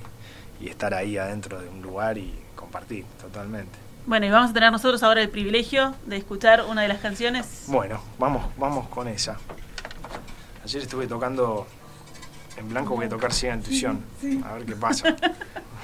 y 0.59 0.69
estar 0.69 0.91
ahí 0.95 1.19
adentro 1.19 1.61
de 1.61 1.69
un 1.69 1.83
lugar 1.83 2.17
y 2.17 2.33
compartir 2.55 3.05
totalmente. 3.21 3.77
Bueno, 4.07 4.25
y 4.25 4.29
vamos 4.31 4.49
a 4.49 4.53
tener 4.55 4.71
nosotros 4.71 5.03
ahora 5.03 5.21
el 5.21 5.29
privilegio 5.29 5.93
de 6.07 6.17
escuchar 6.17 6.63
una 6.67 6.81
de 6.81 6.87
las 6.87 6.97
canciones. 6.97 7.65
Bueno, 7.67 8.01
vamos, 8.17 8.43
vamos 8.57 8.87
con 8.89 9.07
esa. 9.07 9.37
Ayer 10.63 10.81
estuve 10.81 11.05
tocando 11.05 11.67
en 12.57 12.69
blanco, 12.69 12.95
voy 12.95 13.05
a 13.05 13.09
tocar 13.09 13.31
ciega 13.33 13.53
intuición. 13.55 14.03
A 14.45 14.53
ver 14.53 14.65
qué 14.65 14.75
pasa. 14.75 15.15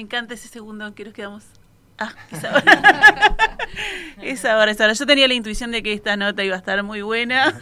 me 0.00 0.04
encanta 0.04 0.32
ese 0.32 0.48
segundo 0.48 0.94
que 0.94 1.04
nos 1.04 1.12
quedamos. 1.12 1.44
Ah, 1.98 2.14
esa 2.30 2.56
hora. 2.56 2.80
esa 4.22 4.56
hora, 4.56 4.70
esa 4.70 4.84
hora. 4.84 4.94
Yo 4.94 5.04
tenía 5.04 5.28
la 5.28 5.34
intuición 5.34 5.70
de 5.72 5.82
que 5.82 5.92
esta 5.92 6.16
nota 6.16 6.42
iba 6.42 6.54
a 6.54 6.58
estar 6.58 6.82
muy 6.82 7.02
buena. 7.02 7.52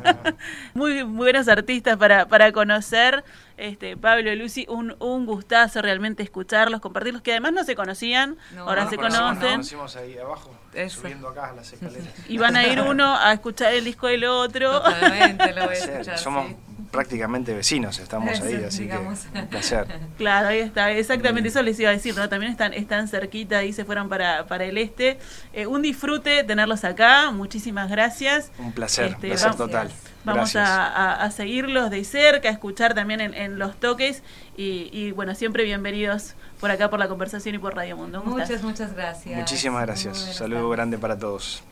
muy 0.72 1.02
buenos 1.02 1.46
artistas 1.46 1.98
para, 1.98 2.26
para 2.26 2.52
conocer. 2.52 3.22
Este, 3.58 3.98
Pablo 3.98 4.32
y 4.32 4.36
Lucy, 4.36 4.64
un, 4.70 4.96
un 4.98 5.26
gustazo 5.26 5.82
realmente 5.82 6.22
escucharlos, 6.22 6.80
compartirlos, 6.80 7.20
que 7.20 7.32
además 7.32 7.52
no 7.52 7.64
se 7.64 7.74
conocían, 7.74 8.38
No, 8.54 8.62
ahora 8.62 8.84
no 8.84 8.90
se 8.90 8.96
conocen. 8.96 9.34
Nos 9.34 9.38
conocimos 9.50 9.96
ahí 9.96 10.16
abajo, 10.16 10.54
Eso. 10.72 11.02
subiendo 11.02 11.28
acá 11.28 11.50
a 11.50 11.52
las 11.52 11.70
escaleras. 11.70 12.08
Y 12.28 12.38
van 12.38 12.56
a 12.56 12.66
ir 12.66 12.80
uno 12.80 13.14
a 13.14 13.30
escuchar 13.34 13.74
el 13.74 13.84
disco 13.84 14.06
del 14.06 14.24
otro. 14.24 14.80
Totalmente, 14.80 15.48
lo 15.48 15.54
voy 15.54 15.62
a 15.64 15.66
Placer, 15.66 15.90
escuchar. 15.90 16.18
Somos 16.18 16.46
sí. 16.46 16.56
Prácticamente 16.90 17.54
vecinos, 17.54 17.98
estamos 17.98 18.30
Eso, 18.32 18.44
ahí, 18.44 18.62
así 18.66 18.82
digamos. 18.84 19.20
que 19.32 19.38
un 19.38 19.46
placer. 19.48 19.86
Claro, 20.18 20.48
ahí 20.48 20.58
está, 20.60 20.90
exactamente 20.92 21.48
eso 21.50 21.62
les 21.62 21.78
iba 21.80 21.90
a 21.90 21.92
decir, 21.92 22.16
¿no? 22.16 22.28
También 22.28 22.50
están, 22.52 22.72
están 22.74 23.08
cerquita, 23.08 23.58
ahí 23.58 23.72
se 23.72 23.84
fueron 23.84 24.08
para, 24.08 24.46
para 24.46 24.64
el 24.64 24.78
este. 24.78 25.18
Eh, 25.52 25.66
un 25.66 25.82
disfrute 25.82 26.44
tenerlos 26.44 26.84
acá, 26.84 27.30
muchísimas 27.30 27.90
gracias. 27.90 28.50
Un 28.58 28.72
placer, 28.72 29.06
Este, 29.12 29.28
placer 29.28 29.50
vamos- 29.50 29.56
total. 29.58 29.90
Vamos 30.24 30.56
a, 30.56 30.86
a- 30.86 31.24
a 31.24 31.30
seguirlos 31.30 31.90
de 31.90 32.04
cerca, 32.04 32.48
a 32.48 32.52
escuchar 32.52 32.92
también 32.94 33.20
en, 33.22 33.32
en 33.34 33.58
los 33.58 33.78
toques 33.80 34.22
y, 34.56 34.90
y, 34.92 35.12
bueno, 35.12 35.34
siempre 35.34 35.64
bienvenidos 35.64 36.34
por 36.60 36.70
acá 36.70 36.90
por 36.90 36.98
la 36.98 37.08
conversación 37.08 37.54
y 37.54 37.58
por 37.58 37.74
Radio 37.74 37.96
Mundo. 37.96 38.22
Muchas, 38.24 38.62
muchas 38.62 38.92
gracias. 38.94 39.38
Muchísimas 39.38 39.86
gracias. 39.86 40.18
Saludo 40.18 40.68
grande 40.68 40.98
para 40.98 41.16
todos. 41.18 41.62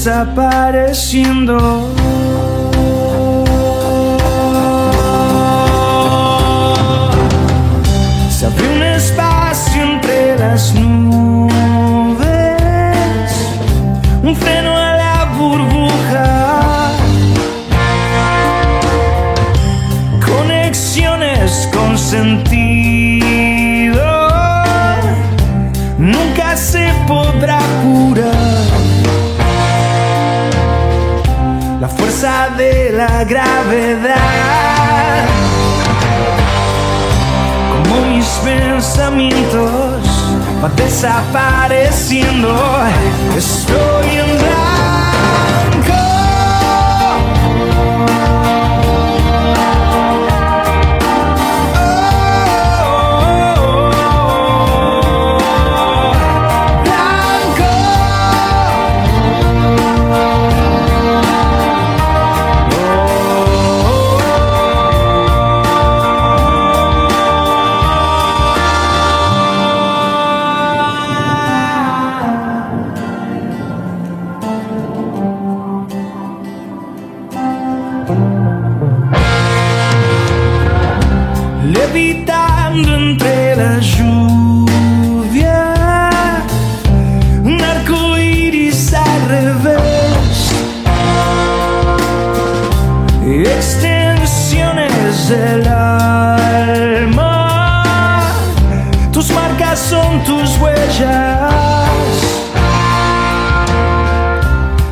desapareciendo. 0.00 1.99
de 32.60 32.92
la 32.92 33.24
gravedad. 33.24 34.16
Como 37.72 37.94
mis 38.10 38.26
pensamientos 38.44 40.02
van 40.60 40.76
desapareciendo, 40.76 42.52
estoy 43.34 44.08
en 44.24 44.36
la 44.36 44.69
tus 100.24 100.58
huellas 100.58 101.52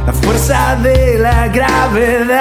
la 0.06 0.12
fuerza 0.12 0.76
de 0.82 1.18
la 1.18 1.48
gravedad. 1.48 2.40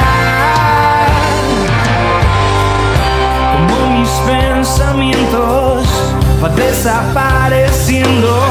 Como 3.53 3.99
mis 3.99 4.09
pensamientos 4.25 5.87
va 6.41 6.49
desapareciendo. 6.49 8.47